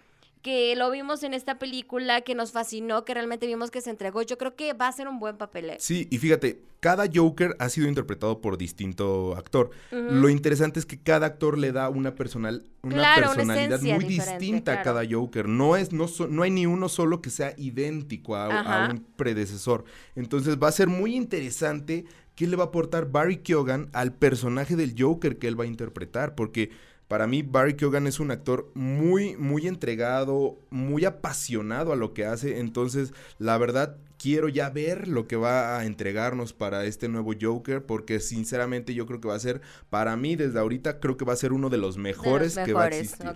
que 0.44 0.76
lo 0.76 0.92
vimos 0.92 1.24
en 1.24 1.34
esta 1.34 1.58
película, 1.58 2.22
que 2.22 2.36
nos 2.36 2.52
fascinó, 2.52 3.06
que 3.06 3.14
realmente 3.14 3.48
vimos 3.48 3.72
que 3.72 3.82
se 3.82 3.90
entregó. 3.90 4.22
Yo 4.22 4.38
creo 4.38 4.56
que 4.56 4.74
va 4.74 4.90
a 4.90 4.92
ser 4.92 5.08
un 5.08 5.18
buen 5.18 5.38
papel. 5.38 5.70
¿eh? 5.70 5.78
Sí, 5.80 6.08
y 6.12 6.18
fíjate, 6.18 6.62
cada 6.82 7.06
Joker 7.12 7.56
ha 7.60 7.70
sido 7.70 7.88
interpretado 7.88 8.42
por 8.42 8.58
distinto 8.58 9.36
actor. 9.38 9.72
Lo 9.90 10.28
interesante 10.28 10.82
es 10.82 10.86
que 10.86 11.02
cada 11.02 11.28
actor 11.28 11.58
le 11.58 11.72
da 11.72 11.88
una 11.88 12.14
personal, 12.14 12.66
una 12.82 13.16
personalidad 13.16 13.82
muy 13.82 14.04
distinta 14.04 14.74
a 14.74 14.82
cada 14.84 15.04
Joker. 15.10 15.48
No 15.48 15.78
es, 15.78 15.94
no, 15.94 16.08
no 16.30 16.44
hay 16.44 16.52
ni 16.52 16.66
uno 16.66 16.90
solo 16.90 17.22
que 17.22 17.30
sea 17.30 17.54
idéntico 17.58 18.36
a, 18.36 18.48
a 18.48 18.92
un 18.92 19.00
predecesor. 19.16 19.86
Entonces 20.16 20.58
va 20.62 20.68
a 20.68 20.74
ser 20.74 20.90
muy 20.90 21.16
interesante 21.16 22.04
qué 22.36 22.48
le 22.48 22.58
va 22.58 22.66
a 22.66 22.68
aportar 22.68 23.10
Barry 23.10 23.38
Keoghan 23.38 23.90
al 23.94 24.12
personaje 24.12 24.76
del 24.76 24.94
Joker 24.98 25.38
que 25.38 25.48
él 25.48 25.58
va 25.58 25.64
a 25.64 25.68
interpretar, 25.68 26.36
porque 26.36 26.72
para 27.13 27.28
mí, 27.28 27.43
Barry 27.43 27.76
Keoghan 27.76 28.08
es 28.08 28.19
un 28.19 28.32
actor 28.32 28.71
muy, 28.73 29.38
muy 29.38 29.67
entregado, 29.67 30.58
muy 30.71 31.06
apasionado 31.06 31.93
a 31.93 31.95
lo 31.95 32.15
que 32.15 32.26
hace. 32.26 32.58
Entonces, 32.58 33.13
la 33.38 33.56
verdad, 33.60 33.97
quiero 34.17 34.49
ya 34.49 34.71
ver 34.71 35.08
lo 35.08 35.28
que 35.28 35.36
va 35.36 35.78
a 35.78 35.86
entregarnos 35.86 36.54
para 36.54 36.86
este 36.86 37.10
nuevo 37.10 37.34
Joker, 37.39 37.86
porque 37.86 38.19
sinceramente 38.19 38.95
yo 38.95 39.06
creo 39.06 39.21
que 39.21 39.28
va 39.28 39.36
a 39.36 39.39
ser, 39.39 39.62
para 39.91 40.17
mí, 40.17 40.36
desde 40.36 40.58
ahorita, 40.58 40.99
creo 40.99 41.15
que 41.15 41.23
va 41.23 41.34
a 41.34 41.36
ser 41.36 41.54
uno 41.54 41.69
de 41.69 41.78
los 41.78 41.99
mejores, 41.99 42.56
que 42.58 42.73
va 42.73 42.86
a 42.86 42.88
existir. 42.88 43.28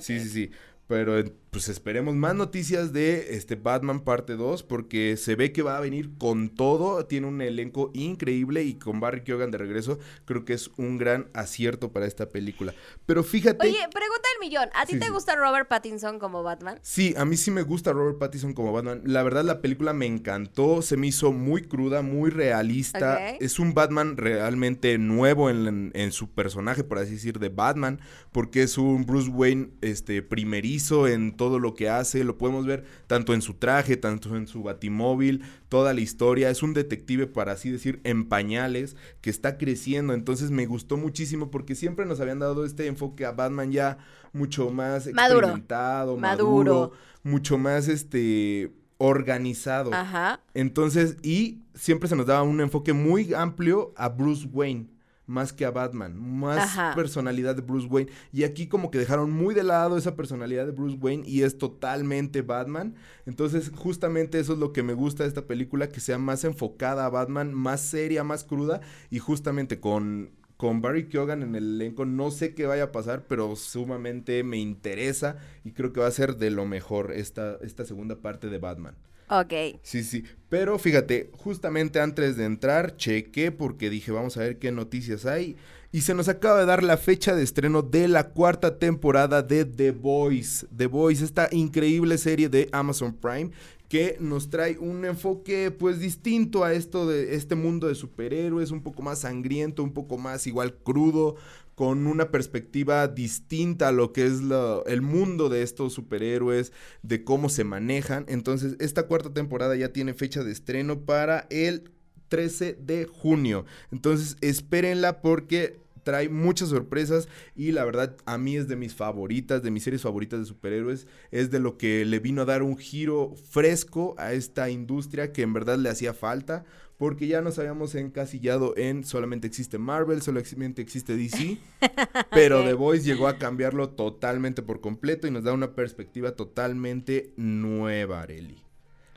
Sí, 0.00 0.18
sí, 0.18 0.28
sí. 0.28 0.50
Pero 0.88 1.22
pues 1.54 1.68
esperemos 1.68 2.16
más 2.16 2.34
noticias 2.34 2.92
de 2.92 3.36
este 3.36 3.54
Batman 3.54 4.00
parte 4.00 4.34
2 4.34 4.64
porque 4.64 5.16
se 5.16 5.36
ve 5.36 5.52
que 5.52 5.62
va 5.62 5.76
a 5.76 5.80
venir 5.80 6.10
con 6.18 6.48
todo, 6.48 7.06
tiene 7.06 7.28
un 7.28 7.40
elenco 7.40 7.92
increíble 7.94 8.64
y 8.64 8.74
con 8.74 8.98
Barry 8.98 9.22
Keoghan 9.22 9.52
de 9.52 9.58
regreso 9.58 10.00
creo 10.24 10.44
que 10.44 10.52
es 10.52 10.72
un 10.78 10.98
gran 10.98 11.28
acierto 11.32 11.92
para 11.92 12.06
esta 12.06 12.30
película. 12.30 12.74
Pero 13.06 13.22
fíjate... 13.22 13.68
Oye, 13.68 13.78
pregunta 13.92 14.28
el 14.34 14.40
millón, 14.40 14.68
¿a 14.74 14.84
ti 14.84 14.98
te 14.98 15.10
gusta 15.10 15.36
Robert 15.36 15.68
Pattinson 15.68 16.18
como 16.18 16.42
Batman? 16.42 16.80
Sí, 16.82 17.14
a 17.16 17.24
mí 17.24 17.36
sí 17.36 17.52
me 17.52 17.62
gusta 17.62 17.92
Robert 17.92 18.18
Pattinson 18.18 18.52
como 18.52 18.72
Batman. 18.72 19.02
La 19.04 19.22
verdad 19.22 19.44
la 19.44 19.60
película 19.60 19.92
me 19.92 20.06
encantó, 20.06 20.82
se 20.82 20.96
me 20.96 21.06
hizo 21.06 21.30
muy 21.30 21.62
cruda, 21.62 22.02
muy 22.02 22.30
realista. 22.30 23.28
Es 23.30 23.60
un 23.60 23.74
Batman 23.74 24.16
realmente 24.16 24.98
nuevo 24.98 25.50
en, 25.50 25.92
en, 25.94 26.10
su 26.10 26.30
personaje, 26.30 26.82
por 26.82 26.98
así 26.98 27.12
decir, 27.12 27.38
de 27.38 27.48
Batman, 27.48 28.00
porque 28.32 28.64
es 28.64 28.76
un 28.76 29.06
Bruce 29.06 29.30
Wayne 29.30 29.70
este, 29.82 30.20
primerizo 30.20 31.06
en 31.06 31.36
todo 31.36 31.43
todo 31.44 31.58
lo 31.58 31.74
que 31.74 31.90
hace, 31.90 32.24
lo 32.24 32.38
podemos 32.38 32.64
ver 32.64 32.84
tanto 33.06 33.34
en 33.34 33.42
su 33.42 33.52
traje, 33.52 33.98
tanto 33.98 34.34
en 34.34 34.46
su 34.46 34.62
batimóvil, 34.62 35.42
toda 35.68 35.92
la 35.92 36.00
historia, 36.00 36.48
es 36.48 36.62
un 36.62 36.72
detective, 36.72 37.26
para 37.26 37.52
así 37.52 37.70
decir, 37.70 38.00
en 38.02 38.30
pañales, 38.30 38.96
que 39.20 39.28
está 39.28 39.58
creciendo, 39.58 40.14
entonces 40.14 40.50
me 40.50 40.64
gustó 40.64 40.96
muchísimo 40.96 41.50
porque 41.50 41.74
siempre 41.74 42.06
nos 42.06 42.18
habían 42.20 42.38
dado 42.38 42.64
este 42.64 42.86
enfoque 42.86 43.26
a 43.26 43.32
Batman 43.32 43.72
ya 43.72 43.98
mucho 44.32 44.70
más 44.70 45.06
experimentado, 45.06 46.16
maduro, 46.16 46.92
mucho 47.22 47.58
más 47.58 47.88
este 47.88 48.72
organizado. 48.96 49.92
Ajá. 49.92 50.40
Entonces, 50.54 51.18
y 51.22 51.60
siempre 51.74 52.08
se 52.08 52.16
nos 52.16 52.24
daba 52.24 52.42
un 52.42 52.62
enfoque 52.62 52.94
muy 52.94 53.34
amplio 53.34 53.92
a 53.98 54.08
Bruce 54.08 54.48
Wayne 54.50 54.93
más 55.26 55.52
que 55.52 55.64
a 55.64 55.70
Batman, 55.70 56.16
más 56.16 56.94
personalidad 56.94 57.54
de 57.56 57.62
Bruce 57.62 57.86
Wayne. 57.86 58.10
Y 58.32 58.44
aquí 58.44 58.66
como 58.66 58.90
que 58.90 58.98
dejaron 58.98 59.30
muy 59.30 59.54
de 59.54 59.62
lado 59.62 59.96
esa 59.96 60.16
personalidad 60.16 60.66
de 60.66 60.72
Bruce 60.72 60.98
Wayne 61.00 61.24
y 61.26 61.42
es 61.42 61.58
totalmente 61.58 62.42
Batman. 62.42 62.94
Entonces 63.26 63.70
justamente 63.74 64.38
eso 64.38 64.54
es 64.54 64.58
lo 64.58 64.72
que 64.72 64.82
me 64.82 64.94
gusta 64.94 65.22
de 65.22 65.28
esta 65.28 65.46
película, 65.46 65.88
que 65.88 66.00
sea 66.00 66.18
más 66.18 66.44
enfocada 66.44 67.06
a 67.06 67.10
Batman, 67.10 67.54
más 67.54 67.80
seria, 67.80 68.24
más 68.24 68.44
cruda 68.44 68.80
y 69.10 69.18
justamente 69.18 69.80
con 69.80 70.30
con 70.56 70.80
Barry 70.80 71.08
Keoghan 71.08 71.42
en 71.42 71.54
el 71.56 71.74
elenco. 71.74 72.04
No 72.04 72.30
sé 72.30 72.54
qué 72.54 72.66
vaya 72.66 72.84
a 72.84 72.92
pasar, 72.92 73.26
pero 73.26 73.56
sumamente 73.56 74.42
me 74.44 74.58
interesa 74.58 75.36
y 75.64 75.72
creo 75.72 75.92
que 75.92 76.00
va 76.00 76.06
a 76.06 76.12
ser 76.12 76.36
de 76.36 76.50
lo 76.50 76.64
mejor 76.64 77.12
esta, 77.12 77.58
esta 77.60 77.84
segunda 77.84 78.16
parte 78.16 78.48
de 78.48 78.58
Batman. 78.58 78.94
Ok. 79.28 79.52
Sí, 79.82 80.02
sí. 80.04 80.24
Pero 80.48 80.78
fíjate, 80.78 81.30
justamente 81.32 82.00
antes 82.00 82.36
de 82.36 82.44
entrar, 82.44 82.96
chequé 82.96 83.50
porque 83.50 83.90
dije, 83.90 84.12
vamos 84.12 84.36
a 84.36 84.40
ver 84.40 84.58
qué 84.58 84.70
noticias 84.70 85.26
hay. 85.26 85.56
Y 85.90 86.00
se 86.00 86.14
nos 86.14 86.28
acaba 86.28 86.58
de 86.58 86.66
dar 86.66 86.82
la 86.82 86.96
fecha 86.96 87.36
de 87.36 87.44
estreno 87.44 87.82
de 87.82 88.08
la 88.08 88.30
cuarta 88.30 88.78
temporada 88.78 89.42
de 89.42 89.64
The 89.64 89.92
Voice. 89.92 90.66
The 90.76 90.86
Voice, 90.86 91.24
esta 91.24 91.48
increíble 91.52 92.18
serie 92.18 92.48
de 92.48 92.68
Amazon 92.72 93.14
Prime 93.14 93.52
que 93.88 94.16
nos 94.18 94.50
trae 94.50 94.78
un 94.78 95.04
enfoque 95.04 95.70
pues 95.70 96.00
distinto 96.00 96.64
a 96.64 96.72
esto 96.72 97.06
de 97.06 97.34
este 97.34 97.54
mundo 97.54 97.88
de 97.88 97.94
superhéroes, 97.94 98.70
un 98.70 98.82
poco 98.82 99.02
más 99.02 99.20
sangriento, 99.20 99.82
un 99.82 99.92
poco 99.92 100.18
más 100.18 100.46
igual 100.46 100.74
crudo, 100.76 101.36
con 101.74 102.06
una 102.06 102.30
perspectiva 102.30 103.08
distinta 103.08 103.88
a 103.88 103.92
lo 103.92 104.12
que 104.12 104.26
es 104.26 104.40
el 104.86 105.02
mundo 105.02 105.48
de 105.48 105.62
estos 105.62 105.92
superhéroes, 105.92 106.72
de 107.02 107.24
cómo 107.24 107.48
se 107.48 107.64
manejan. 107.64 108.24
Entonces, 108.28 108.76
esta 108.78 109.06
cuarta 109.06 109.32
temporada 109.32 109.74
ya 109.76 109.92
tiene 109.92 110.14
fecha 110.14 110.44
de 110.44 110.52
estreno 110.52 111.00
para 111.00 111.46
el 111.50 111.90
13 112.28 112.78
de 112.80 113.06
junio. 113.06 113.64
Entonces, 113.90 114.36
espérenla 114.40 115.20
porque 115.20 115.83
trae 116.04 116.28
muchas 116.28 116.68
sorpresas 116.68 117.28
y 117.56 117.72
la 117.72 117.84
verdad 117.84 118.16
a 118.26 118.38
mí 118.38 118.56
es 118.56 118.68
de 118.68 118.76
mis 118.76 118.94
favoritas, 118.94 119.62
de 119.62 119.70
mis 119.70 119.82
series 119.82 120.02
favoritas 120.02 120.38
de 120.38 120.46
superhéroes, 120.46 121.06
es 121.30 121.50
de 121.50 121.58
lo 121.58 121.76
que 121.76 122.04
le 122.04 122.20
vino 122.20 122.42
a 122.42 122.44
dar 122.44 122.62
un 122.62 122.76
giro 122.76 123.34
fresco 123.50 124.14
a 124.18 124.32
esta 124.32 124.70
industria 124.70 125.32
que 125.32 125.42
en 125.42 125.52
verdad 125.52 125.78
le 125.78 125.88
hacía 125.88 126.14
falta, 126.14 126.64
porque 126.98 127.26
ya 127.26 127.40
nos 127.40 127.58
habíamos 127.58 127.94
encasillado 127.94 128.74
en 128.76 129.04
solamente 129.04 129.46
existe 129.46 129.78
Marvel, 129.78 130.22
solamente 130.22 130.80
existe 130.80 131.16
DC, 131.16 131.58
pero 132.30 132.62
The 132.62 132.74
Voice 132.74 133.04
llegó 133.04 133.26
a 133.26 133.38
cambiarlo 133.38 133.90
totalmente 133.90 134.62
por 134.62 134.80
completo 134.80 135.26
y 135.26 135.30
nos 135.30 135.44
da 135.44 135.52
una 135.52 135.74
perspectiva 135.74 136.32
totalmente 136.32 137.32
nueva, 137.36 138.22
Areli. 138.22 138.63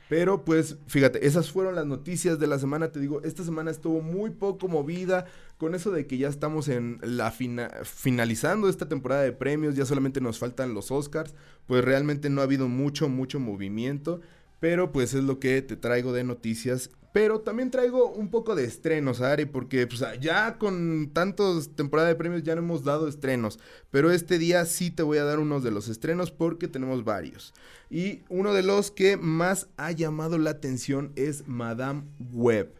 Pero 0.09 0.45
pues 0.45 0.77
fíjate, 0.87 1.25
esas 1.27 1.51
fueron 1.51 1.75
las 1.75 1.85
noticias 1.85 2.39
de 2.39 2.47
la 2.47 2.59
semana, 2.59 2.91
te 2.91 2.99
digo, 2.99 3.21
esta 3.23 3.43
semana 3.43 3.71
estuvo 3.71 4.01
muy 4.01 4.29
poco 4.29 4.67
movida. 4.67 5.25
Con 5.57 5.73
eso 5.73 5.91
de 5.91 6.05
que 6.05 6.17
ya 6.17 6.27
estamos 6.29 6.67
en 6.69 6.99
la 7.01 7.31
finalizando 7.31 8.69
esta 8.69 8.87
temporada 8.87 9.23
de 9.23 9.31
premios, 9.31 9.75
ya 9.75 9.85
solamente 9.85 10.21
nos 10.21 10.37
faltan 10.37 10.73
los 10.73 10.91
Oscars, 10.91 11.33
pues 11.65 11.83
realmente 11.83 12.29
no 12.29 12.41
ha 12.41 12.43
habido 12.43 12.67
mucho, 12.67 13.09
mucho 13.09 13.39
movimiento, 13.39 14.21
pero 14.59 14.91
pues 14.91 15.13
es 15.13 15.23
lo 15.23 15.39
que 15.39 15.61
te 15.61 15.75
traigo 15.75 16.13
de 16.13 16.23
noticias 16.23 16.89
pero 17.17 17.39
también 17.39 17.71
traigo 17.71 18.11
un 18.11 18.29
poco 18.29 18.53
de 18.53 18.63
estrenos, 18.63 19.21
Ari, 19.21 19.45
porque 19.45 19.87
pues, 19.87 20.03
ya 20.21 20.59
con 20.59 21.09
tantos 21.13 21.75
temporadas 21.75 22.11
de 22.11 22.15
premios 22.15 22.43
ya 22.43 22.53
no 22.53 22.61
hemos 22.61 22.83
dado 22.83 23.07
estrenos. 23.07 23.57
Pero 23.89 24.11
este 24.11 24.37
día 24.37 24.65
sí 24.65 24.91
te 24.91 25.01
voy 25.01 25.17
a 25.17 25.23
dar 25.23 25.39
unos 25.39 25.63
de 25.63 25.71
los 25.71 25.87
estrenos 25.87 26.29
porque 26.29 26.67
tenemos 26.67 27.03
varios. 27.03 27.55
Y 27.89 28.21
uno 28.29 28.53
de 28.53 28.61
los 28.61 28.91
que 28.91 29.17
más 29.17 29.67
ha 29.77 29.91
llamado 29.93 30.37
la 30.37 30.51
atención 30.51 31.11
es 31.15 31.47
Madame 31.47 32.03
Web. 32.33 32.75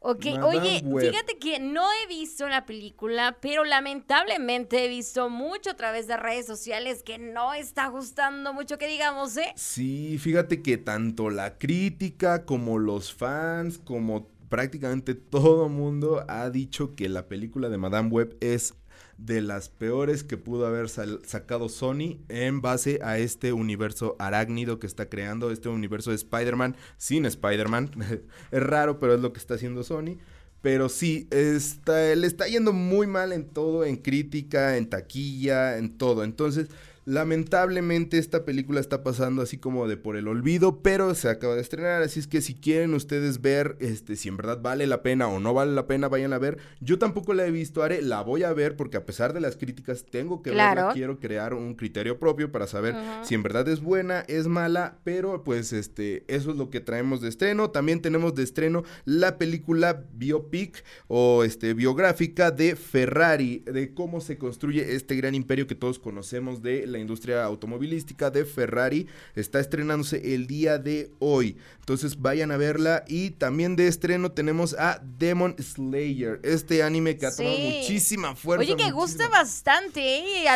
Ok, 0.00 0.26
oye, 0.44 0.80
fíjate 0.80 1.38
que 1.38 1.58
no 1.58 1.82
he 1.82 2.06
visto 2.06 2.48
la 2.48 2.66
película, 2.66 3.36
pero 3.40 3.64
lamentablemente 3.64 4.84
he 4.84 4.88
visto 4.88 5.28
mucho 5.28 5.70
a 5.70 5.74
través 5.74 6.06
de 6.06 6.16
redes 6.16 6.46
sociales 6.46 7.02
que 7.02 7.18
no 7.18 7.52
está 7.52 7.88
gustando 7.88 8.52
mucho 8.52 8.78
que 8.78 8.86
digamos, 8.86 9.36
¿eh? 9.36 9.52
Sí, 9.56 10.16
fíjate 10.18 10.62
que 10.62 10.78
tanto 10.78 11.30
la 11.30 11.58
crítica 11.58 12.44
como 12.44 12.78
los 12.78 13.12
fans, 13.12 13.78
como 13.78 14.28
prácticamente 14.48 15.14
todo 15.14 15.68
mundo 15.68 16.24
ha 16.28 16.48
dicho 16.50 16.94
que 16.94 17.08
la 17.08 17.26
película 17.26 17.68
de 17.68 17.78
Madame 17.78 18.08
Web 18.08 18.36
es 18.40 18.74
de 19.18 19.42
las 19.42 19.68
peores 19.68 20.22
que 20.22 20.36
pudo 20.36 20.66
haber 20.66 20.88
sacado 20.88 21.68
Sony 21.68 22.18
en 22.28 22.62
base 22.62 23.00
a 23.02 23.18
este 23.18 23.52
universo 23.52 24.16
arácnido 24.18 24.78
que 24.78 24.86
está 24.86 25.08
creando, 25.08 25.50
este 25.50 25.68
universo 25.68 26.10
de 26.10 26.16
Spider-Man 26.16 26.76
sin 26.96 27.26
Spider-Man. 27.26 27.90
es 28.50 28.62
raro, 28.62 28.98
pero 28.98 29.14
es 29.14 29.20
lo 29.20 29.32
que 29.32 29.40
está 29.40 29.54
haciendo 29.54 29.82
Sony. 29.82 30.18
Pero 30.62 30.88
sí, 30.88 31.28
está, 31.30 32.14
le 32.14 32.26
está 32.26 32.46
yendo 32.48 32.72
muy 32.72 33.06
mal 33.06 33.32
en 33.32 33.46
todo, 33.46 33.84
en 33.84 33.96
crítica, 33.96 34.76
en 34.76 34.88
taquilla, 34.88 35.78
en 35.78 35.96
todo. 35.96 36.24
Entonces, 36.24 36.68
Lamentablemente 37.08 38.18
esta 38.18 38.44
película 38.44 38.80
está 38.80 39.02
pasando 39.02 39.40
así 39.40 39.56
como 39.56 39.88
de 39.88 39.96
por 39.96 40.18
el 40.18 40.28
olvido, 40.28 40.82
pero 40.82 41.14
se 41.14 41.30
acaba 41.30 41.54
de 41.54 41.62
estrenar, 41.62 42.02
así 42.02 42.20
es 42.20 42.26
que 42.26 42.42
si 42.42 42.52
quieren 42.52 42.92
ustedes 42.92 43.40
ver 43.40 43.78
este 43.80 44.14
si 44.14 44.28
en 44.28 44.36
verdad 44.36 44.60
vale 44.60 44.86
la 44.86 45.02
pena 45.02 45.26
o 45.26 45.40
no 45.40 45.54
vale 45.54 45.72
la 45.72 45.86
pena, 45.86 46.08
vayan 46.08 46.34
a 46.34 46.38
ver. 46.38 46.58
Yo 46.82 46.98
tampoco 46.98 47.32
la 47.32 47.46
he 47.46 47.50
visto, 47.50 47.82
Are, 47.82 48.02
la 48.02 48.20
voy 48.20 48.42
a 48.42 48.52
ver 48.52 48.76
porque 48.76 48.98
a 48.98 49.06
pesar 49.06 49.32
de 49.32 49.40
las 49.40 49.56
críticas 49.56 50.04
tengo 50.04 50.42
que 50.42 50.50
verla, 50.50 50.90
quiero 50.92 51.18
crear 51.18 51.54
un 51.54 51.76
criterio 51.76 52.18
propio 52.18 52.52
para 52.52 52.66
saber 52.66 52.94
si 53.22 53.34
en 53.34 53.42
verdad 53.42 53.66
es 53.68 53.80
buena, 53.80 54.20
es 54.28 54.46
mala, 54.46 54.98
pero 55.02 55.44
pues 55.44 55.72
este 55.72 56.24
eso 56.28 56.50
es 56.50 56.58
lo 56.58 56.68
que 56.68 56.80
traemos 56.80 57.22
de 57.22 57.30
estreno. 57.30 57.70
También 57.70 58.02
tenemos 58.02 58.34
de 58.34 58.42
estreno 58.42 58.84
la 59.06 59.38
película 59.38 60.04
biopic 60.12 60.84
o 61.06 61.42
este 61.42 61.72
biográfica 61.72 62.50
de 62.50 62.76
Ferrari, 62.76 63.60
de 63.64 63.94
cómo 63.94 64.20
se 64.20 64.36
construye 64.36 64.94
este 64.94 65.16
gran 65.16 65.34
imperio 65.34 65.66
que 65.66 65.74
todos 65.74 65.98
conocemos 65.98 66.60
de 66.60 66.86
la 66.86 66.97
industria 67.00 67.44
automovilística 67.44 68.30
de 68.30 68.44
Ferrari. 68.44 69.06
Está 69.34 69.60
estrenándose 69.60 70.34
el 70.34 70.46
día 70.46 70.78
de 70.78 71.10
hoy. 71.18 71.56
Entonces 71.80 72.20
vayan 72.20 72.50
a 72.50 72.56
verla. 72.56 73.04
Y 73.08 73.30
también 73.30 73.76
de 73.76 73.88
estreno 73.88 74.32
tenemos 74.32 74.74
a 74.74 75.00
Demon 75.18 75.56
Slayer, 75.58 76.40
este 76.42 76.82
anime 76.82 77.16
que 77.16 77.26
ha 77.26 77.34
tomado 77.34 77.58
muchísima 77.58 78.34
fuerza. 78.34 78.64
Oye, 78.64 78.76
que 78.76 78.90
gusta 78.90 79.28
bastante, 79.28 80.00
¿eh? 80.00 80.48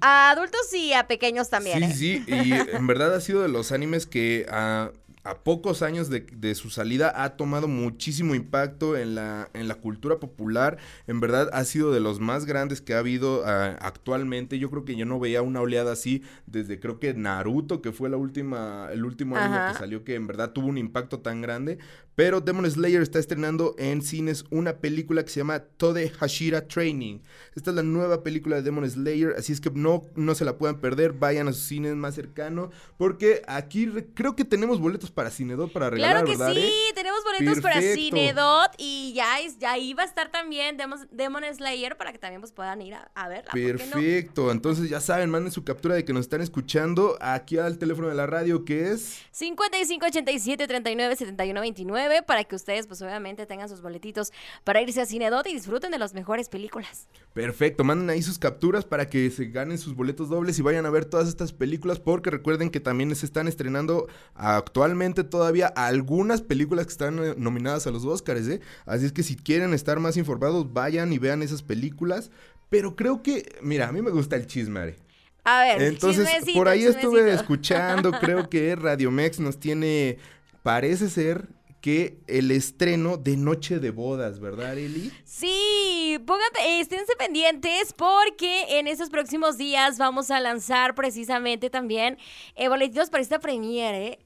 a, 0.00 0.30
adultos 0.30 0.72
y 0.72 0.92
a 0.92 1.06
pequeños 1.06 1.50
también. 1.50 1.92
Sí, 1.92 2.16
¿eh? 2.16 2.24
sí, 2.26 2.34
y 2.48 2.52
en 2.76 2.86
verdad 2.86 3.14
ha 3.14 3.20
sido 3.20 3.42
de 3.42 3.48
los 3.48 3.72
animes 3.72 4.06
que... 4.06 4.46
Uh, 4.50 4.98
a 5.22 5.38
pocos 5.38 5.82
años 5.82 6.08
de, 6.08 6.20
de, 6.20 6.54
su 6.54 6.70
salida 6.70 7.12
ha 7.14 7.36
tomado 7.36 7.68
muchísimo 7.68 8.34
impacto 8.34 8.96
en 8.96 9.14
la, 9.14 9.50
en 9.52 9.68
la 9.68 9.74
cultura 9.74 10.18
popular. 10.18 10.78
En 11.06 11.20
verdad 11.20 11.50
ha 11.52 11.64
sido 11.64 11.92
de 11.92 12.00
los 12.00 12.20
más 12.20 12.46
grandes 12.46 12.80
que 12.80 12.94
ha 12.94 12.98
habido 12.98 13.42
ah, 13.44 13.76
actualmente. 13.80 14.58
Yo 14.58 14.70
creo 14.70 14.84
que 14.84 14.96
yo 14.96 15.04
no 15.04 15.20
veía 15.20 15.42
una 15.42 15.60
oleada 15.60 15.92
así 15.92 16.22
desde 16.46 16.80
creo 16.80 16.98
que 16.98 17.12
Naruto, 17.12 17.82
que 17.82 17.92
fue 17.92 18.08
la 18.08 18.16
última, 18.16 18.88
el 18.92 19.04
último 19.04 19.36
año 19.36 19.72
que 19.72 19.78
salió, 19.78 20.04
que 20.04 20.14
en 20.14 20.26
verdad 20.26 20.52
tuvo 20.52 20.68
un 20.68 20.78
impacto 20.78 21.20
tan 21.20 21.42
grande. 21.42 21.78
Pero 22.16 22.40
Demon 22.40 22.70
Slayer 22.70 23.02
está 23.02 23.18
estrenando 23.18 23.74
en 23.78 24.02
cines 24.02 24.44
una 24.50 24.78
película 24.78 25.22
que 25.24 25.30
se 25.30 25.40
llama 25.40 25.60
Tode 25.60 26.10
Hashira 26.10 26.66
Training. 26.66 27.20
Esta 27.54 27.70
es 27.70 27.76
la 27.76 27.82
nueva 27.82 28.22
película 28.22 28.56
de 28.56 28.62
Demon 28.62 28.88
Slayer, 28.88 29.34
así 29.38 29.52
es 29.52 29.60
que 29.60 29.70
no, 29.70 30.06
no 30.16 30.34
se 30.34 30.44
la 30.44 30.58
puedan 30.58 30.80
perder, 30.80 31.12
vayan 31.12 31.48
a 31.48 31.52
sus 31.52 31.64
cines 31.64 31.94
más 31.94 32.14
cercanos, 32.14 32.74
porque 32.98 33.42
aquí 33.46 33.88
creo 34.14 34.36
que 34.36 34.44
tenemos 34.44 34.80
boletos 34.80 35.10
para 35.10 35.30
Cinedot 35.30 35.72
para 35.72 35.88
regalar, 35.88 36.24
Claro 36.24 36.54
que 36.54 36.60
sí, 36.60 36.72
tenemos 36.94 37.20
boletos 37.24 37.60
para 37.60 37.80
Cinedot 37.80 38.72
y 38.76 39.12
ya, 39.14 39.36
ya 39.58 39.72
ahí 39.72 39.94
va 39.94 40.02
a 40.02 40.06
estar 40.06 40.30
también 40.30 40.76
Demon, 41.10 41.44
Slayer 41.54 41.96
para 41.96 42.12
que 42.12 42.18
también 42.18 42.40
pues, 42.40 42.52
puedan 42.52 42.82
ir 42.82 42.94
a, 42.94 43.28
verla. 43.28 43.52
Perfecto, 43.52 44.50
entonces 44.50 44.90
ya 44.90 45.00
saben, 45.00 45.30
manden 45.30 45.52
su 45.52 45.64
captura 45.64 45.94
de 45.94 46.04
que 46.04 46.12
nos 46.12 46.22
están 46.22 46.40
escuchando 46.40 47.16
aquí 47.20 47.56
al 47.58 47.78
teléfono 47.78 48.08
de 48.08 48.14
la 48.14 48.26
radio 48.26 48.64
que 48.64 48.90
es 48.90 49.20
5587 49.30 50.66
39 50.66 51.16
71 51.16 51.60
29 51.60 52.09
para 52.26 52.44
que 52.44 52.56
ustedes 52.56 52.86
pues 52.86 53.00
obviamente 53.02 53.46
tengan 53.46 53.68
sus 53.68 53.80
boletitos 53.80 54.32
para 54.64 54.82
irse 54.82 55.00
a 55.00 55.06
Cinedot 55.06 55.46
y 55.46 55.54
disfruten 55.54 55.90
de 55.90 55.98
las 55.98 56.14
mejores 56.14 56.48
películas. 56.48 57.08
Perfecto, 57.32 57.84
manden 57.84 58.10
ahí 58.10 58.22
sus 58.22 58.38
capturas 58.38 58.84
para 58.84 59.08
que 59.08 59.30
se 59.30 59.46
ganen 59.46 59.78
sus 59.78 59.94
boletos 59.94 60.28
dobles 60.28 60.58
y 60.58 60.62
vayan 60.62 60.86
a 60.86 60.90
ver 60.90 61.04
todas 61.04 61.28
estas 61.28 61.52
películas 61.52 62.00
porque 62.00 62.30
recuerden 62.30 62.70
que 62.70 62.80
también 62.80 63.14
se 63.14 63.26
están 63.26 63.48
estrenando 63.48 64.08
actualmente 64.34 65.24
todavía 65.24 65.68
algunas 65.68 66.42
películas 66.42 66.86
que 66.86 66.92
están 66.92 67.18
eh, 67.24 67.34
nominadas 67.36 67.86
a 67.86 67.90
los 67.90 68.04
Oscars, 68.04 68.48
¿eh? 68.48 68.60
Así 68.86 69.06
es 69.06 69.12
que 69.12 69.22
si 69.22 69.36
quieren 69.36 69.74
estar 69.74 70.00
más 70.00 70.16
informados, 70.16 70.72
vayan 70.72 71.12
y 71.12 71.18
vean 71.18 71.42
esas 71.42 71.62
películas. 71.62 72.30
Pero 72.68 72.94
creo 72.94 73.22
que, 73.22 73.56
mira, 73.62 73.88
a 73.88 73.92
mí 73.92 74.00
me 74.00 74.10
gusta 74.10 74.36
el 74.36 74.46
chisme, 74.46 74.96
A 75.44 75.60
ver, 75.60 75.82
entonces 75.82 76.28
por 76.54 76.68
ahí 76.68 76.84
estuve 76.84 77.32
escuchando, 77.32 78.12
creo 78.12 78.48
que 78.48 78.76
Radio 78.76 79.10
Mex 79.10 79.40
nos 79.40 79.58
tiene, 79.58 80.18
parece 80.62 81.10
ser 81.10 81.48
que 81.80 82.18
el 82.26 82.50
estreno 82.50 83.16
de 83.16 83.36
Noche 83.36 83.78
de 83.78 83.90
Bodas, 83.90 84.40
¿verdad, 84.40 84.76
Eli? 84.76 85.10
Sí, 85.24 86.18
pónganse, 86.26 86.80
esténse 86.80 87.16
pendientes 87.16 87.92
porque 87.94 88.78
en 88.78 88.86
estos 88.86 89.10
próximos 89.10 89.56
días 89.56 89.98
vamos 89.98 90.30
a 90.30 90.40
lanzar 90.40 90.94
precisamente 90.94 91.70
también 91.70 92.18
eh, 92.56 92.68
boletitos 92.68 93.10
para 93.10 93.22
esta 93.22 93.38
premiere. 93.38 94.18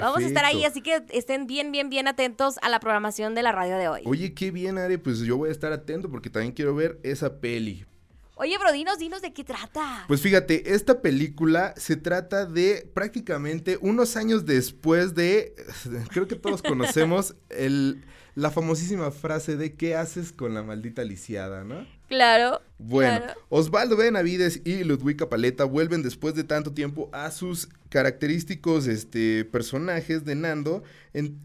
Vamos 0.00 0.22
a 0.22 0.26
estar 0.26 0.44
ahí, 0.44 0.64
así 0.64 0.80
que 0.80 1.02
estén 1.10 1.46
bien, 1.46 1.70
bien, 1.70 1.90
bien 1.90 2.08
atentos 2.08 2.56
a 2.62 2.68
la 2.68 2.80
programación 2.80 3.34
de 3.34 3.42
la 3.42 3.52
radio 3.52 3.76
de 3.76 3.88
hoy. 3.88 4.02
Oye, 4.06 4.32
qué 4.32 4.50
bien, 4.50 4.78
Are, 4.78 4.96
pues 4.98 5.18
yo 5.20 5.36
voy 5.36 5.50
a 5.50 5.52
estar 5.52 5.72
atento 5.72 6.10
porque 6.10 6.30
también 6.30 6.52
quiero 6.52 6.74
ver 6.74 6.98
esa 7.02 7.40
peli. 7.40 7.84
Oye, 8.36 8.58
bro, 8.58 8.72
dinos, 8.72 8.98
dinos 8.98 9.22
de 9.22 9.32
qué 9.32 9.44
trata. 9.44 10.04
Pues 10.08 10.20
fíjate, 10.20 10.74
esta 10.74 11.00
película 11.00 11.72
se 11.76 11.96
trata 11.96 12.46
de 12.46 12.90
prácticamente 12.92 13.78
unos 13.80 14.16
años 14.16 14.44
después 14.44 15.14
de, 15.14 15.54
creo 16.10 16.26
que 16.26 16.34
todos 16.34 16.60
conocemos 16.60 17.36
el, 17.48 18.04
la 18.34 18.50
famosísima 18.50 19.12
frase 19.12 19.56
de 19.56 19.74
¿qué 19.74 19.94
haces 19.94 20.32
con 20.32 20.52
la 20.52 20.64
maldita 20.64 21.04
lisiada, 21.04 21.62
no? 21.62 21.86
Claro. 22.08 22.60
Bueno, 22.78 23.24
Osvaldo 23.48 23.96
Benavides 23.96 24.60
y 24.64 24.82
Ludwika 24.82 25.28
Paleta 25.28 25.64
vuelven 25.64 26.02
después 26.02 26.34
de 26.34 26.44
tanto 26.44 26.72
tiempo 26.72 27.08
a 27.12 27.30
sus 27.30 27.68
característicos 27.88 28.88
este, 28.88 29.44
personajes 29.44 30.24
de 30.24 30.34
Nando 30.34 30.82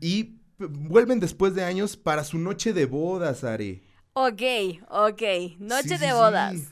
y 0.01 0.39
vuelven 0.57 1.19
después 1.19 1.53
de 1.53 1.63
años 1.63 1.95
para 1.95 2.23
su 2.23 2.39
noche 2.39 2.73
de 2.73 2.85
bodas, 2.85 3.43
Are. 3.43 3.81
Ok, 4.13 4.41
ok, 4.89 5.21
noche 5.59 5.97
de 5.97 6.11
bodas. 6.13 6.55
Sí, 6.55 6.67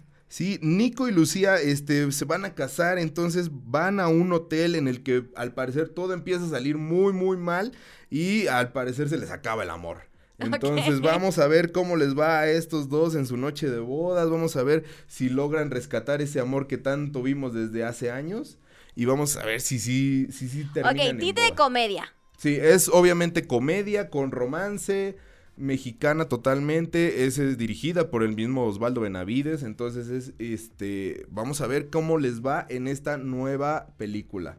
Nico 0.61 1.07
y 1.07 1.11
Lucía 1.11 1.55
este, 1.55 2.11
se 2.11 2.25
van 2.25 2.45
a 2.45 2.53
casar, 2.53 2.99
entonces 2.99 3.49
van 3.51 3.99
a 3.99 4.07
un 4.07 4.31
hotel 4.33 4.75
en 4.75 4.87
el 4.87 5.03
que 5.03 5.25
al 5.35 5.53
parecer 5.53 5.89
todo 5.89 6.13
empieza 6.13 6.45
a 6.45 6.49
salir 6.49 6.77
muy, 6.77 7.13
muy 7.13 7.37
mal 7.37 7.71
y 8.09 8.47
al 8.47 8.71
parecer 8.71 9.09
se 9.09 9.17
les 9.17 9.31
acaba 9.31 9.63
el 9.63 9.69
amor. 9.69 10.07
Entonces 10.39 11.01
vamos 11.01 11.39
a 11.39 11.47
ver 11.47 11.71
cómo 11.71 11.95
les 11.95 12.15
va 12.15 12.41
a 12.41 12.47
estos 12.47 12.89
dos 12.89 13.15
en 13.15 13.25
su 13.25 13.37
noche 13.37 13.71
de 13.71 13.79
bodas, 13.79 14.29
vamos 14.29 14.55
a 14.55 14.61
ver 14.61 14.83
si 15.07 15.29
logran 15.29 15.71
rescatar 15.71 16.21
ese 16.21 16.39
amor 16.39 16.67
que 16.67 16.77
tanto 16.77 17.23
vimos 17.23 17.55
desde 17.55 17.83
hace 17.83 18.11
años 18.11 18.59
y 18.95 19.05
vamos 19.05 19.35
a 19.35 19.43
ver 19.43 19.61
si 19.61 19.79
sí 19.79 20.27
si, 20.29 20.47
si, 20.47 20.63
si, 20.63 20.63
terminan 20.65 21.15
Ok, 21.15 21.35
de 21.35 21.55
comedia. 21.55 22.13
Sí, 22.37 22.55
es 22.55 22.87
obviamente 22.89 23.47
comedia 23.47 24.11
con 24.11 24.29
romance, 24.29 25.17
mexicana 25.57 26.25
totalmente, 26.25 27.25
es, 27.25 27.57
dirigida 27.57 28.09
por 28.09 28.23
el 28.23 28.35
mismo 28.35 28.65
Osvaldo 28.65 29.01
Benavides, 29.01 29.63
entonces 29.63 30.09
es 30.09 30.33
este, 30.39 31.25
vamos 31.29 31.61
a 31.61 31.67
ver 31.67 31.89
cómo 31.89 32.17
les 32.17 32.41
va 32.41 32.65
en 32.69 32.87
esta 32.87 33.17
nueva 33.17 33.87
película. 33.97 34.57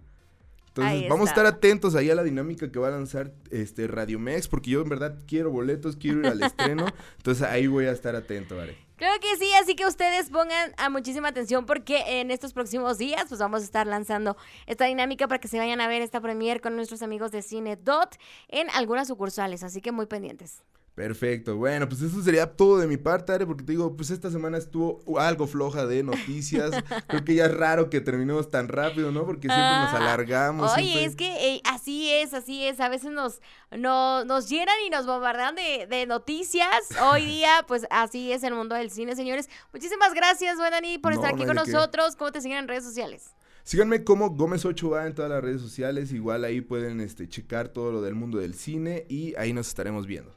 Entonces, 0.68 1.08
vamos 1.08 1.26
a 1.26 1.30
estar 1.30 1.46
atentos 1.46 1.96
ahí 1.96 2.08
a 2.08 2.14
la 2.14 2.22
dinámica 2.22 2.70
que 2.70 2.78
va 2.78 2.86
a 2.86 2.92
lanzar 2.92 3.32
este 3.50 3.88
Radio 3.88 4.20
Mex, 4.20 4.46
porque 4.46 4.70
yo 4.70 4.82
en 4.82 4.88
verdad 4.88 5.18
quiero 5.26 5.50
boletos, 5.50 5.96
quiero 5.96 6.20
ir 6.20 6.26
al 6.26 6.42
estreno, 6.42 6.86
entonces 7.16 7.42
ahí 7.42 7.66
voy 7.66 7.86
a 7.86 7.90
estar 7.90 8.14
atento, 8.14 8.56
¿vale? 8.56 8.76
Claro 8.96 9.14
que 9.20 9.36
sí, 9.36 9.48
así 9.62 9.76
que 9.76 9.86
ustedes 9.86 10.28
pongan 10.28 10.72
a 10.76 10.88
muchísima 10.88 11.28
atención 11.28 11.66
porque 11.66 12.20
en 12.20 12.32
estos 12.32 12.52
próximos 12.52 12.98
días 12.98 13.26
pues 13.28 13.40
vamos 13.40 13.62
a 13.62 13.64
estar 13.64 13.86
lanzando 13.86 14.36
esta 14.66 14.86
dinámica 14.86 15.28
para 15.28 15.40
que 15.40 15.46
se 15.46 15.58
vayan 15.58 15.80
a 15.80 15.86
ver 15.86 16.02
esta 16.02 16.20
premier 16.20 16.60
con 16.60 16.74
nuestros 16.74 17.02
amigos 17.02 17.30
de 17.30 17.42
Cine 17.42 17.76
Dot 17.76 18.16
en 18.48 18.68
algunas 18.70 19.06
sucursales, 19.06 19.62
así 19.62 19.80
que 19.80 19.92
muy 19.92 20.06
pendientes. 20.06 20.62
Perfecto, 20.98 21.54
bueno, 21.54 21.88
pues 21.88 22.02
eso 22.02 22.20
sería 22.24 22.44
todo 22.56 22.78
de 22.78 22.88
mi 22.88 22.96
parte, 22.96 23.32
Are, 23.32 23.46
porque 23.46 23.62
te 23.62 23.70
digo, 23.70 23.96
pues 23.96 24.10
esta 24.10 24.32
semana 24.32 24.58
estuvo 24.58 25.00
algo 25.16 25.46
floja 25.46 25.86
de 25.86 26.02
noticias. 26.02 26.72
Creo 27.06 27.24
que 27.24 27.36
ya 27.36 27.44
es 27.44 27.54
raro 27.54 27.88
que 27.88 28.00
terminemos 28.00 28.50
tan 28.50 28.66
rápido, 28.66 29.12
¿no? 29.12 29.24
Porque 29.24 29.46
siempre 29.46 29.78
nos 29.78 29.94
ah, 29.94 29.98
alargamos. 29.98 30.72
Oye, 30.76 31.04
es 31.04 31.14
que 31.14 31.54
eh, 31.54 31.60
así 31.62 32.10
es, 32.10 32.34
así 32.34 32.66
es. 32.66 32.80
A 32.80 32.88
veces 32.88 33.12
nos, 33.12 33.40
no, 33.70 34.24
nos 34.24 34.48
llenan 34.48 34.74
y 34.84 34.90
nos 34.90 35.06
bombardean 35.06 35.54
de, 35.54 35.86
de, 35.88 36.04
noticias. 36.06 36.68
Hoy 37.00 37.24
día, 37.26 37.64
pues 37.68 37.86
así 37.90 38.32
es 38.32 38.42
el 38.42 38.54
mundo 38.54 38.74
del 38.74 38.90
cine, 38.90 39.14
señores. 39.14 39.48
Muchísimas 39.72 40.14
gracias, 40.14 40.58
Dani, 40.58 40.98
por 40.98 41.12
estar 41.12 41.32
aquí 41.32 41.46
con 41.46 41.54
nosotros. 41.54 42.16
¿Cómo 42.16 42.32
te 42.32 42.40
siguen 42.40 42.58
en 42.58 42.66
redes 42.66 42.82
sociales? 42.82 43.36
Síganme 43.62 44.02
como 44.02 44.30
Gómez 44.30 44.64
8A 44.64 45.06
en 45.06 45.14
todas 45.14 45.30
las 45.30 45.44
redes 45.44 45.60
sociales. 45.60 46.10
Igual 46.10 46.42
ahí 46.42 46.60
pueden 46.60 47.00
este, 47.00 47.28
checar 47.28 47.68
todo 47.68 47.92
lo 47.92 48.02
del 48.02 48.16
mundo 48.16 48.38
del 48.38 48.54
cine 48.54 49.06
y 49.08 49.36
ahí 49.36 49.52
nos 49.52 49.68
estaremos 49.68 50.04
viendo. 50.04 50.36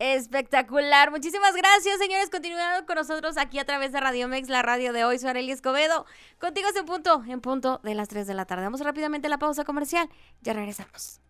Espectacular. 0.00 1.10
Muchísimas 1.10 1.54
gracias, 1.54 1.98
señores. 1.98 2.30
Continuando 2.30 2.86
con 2.86 2.96
nosotros 2.96 3.36
aquí 3.36 3.58
a 3.58 3.66
través 3.66 3.92
de 3.92 4.00
Radio 4.00 4.28
Mex, 4.28 4.48
la 4.48 4.62
radio 4.62 4.94
de 4.94 5.04
hoy. 5.04 5.18
Soy 5.18 5.28
Arely 5.28 5.52
Escobedo. 5.52 6.06
Contigo 6.38 6.68
en 6.74 6.86
punto, 6.86 7.22
en 7.28 7.42
punto 7.42 7.80
de 7.84 7.94
las 7.94 8.08
3 8.08 8.26
de 8.26 8.32
la 8.32 8.46
tarde. 8.46 8.64
Vamos 8.64 8.80
rápidamente 8.80 9.26
a 9.26 9.30
la 9.30 9.38
pausa 9.38 9.64
comercial. 9.64 10.08
Ya 10.40 10.54
regresamos. 10.54 11.20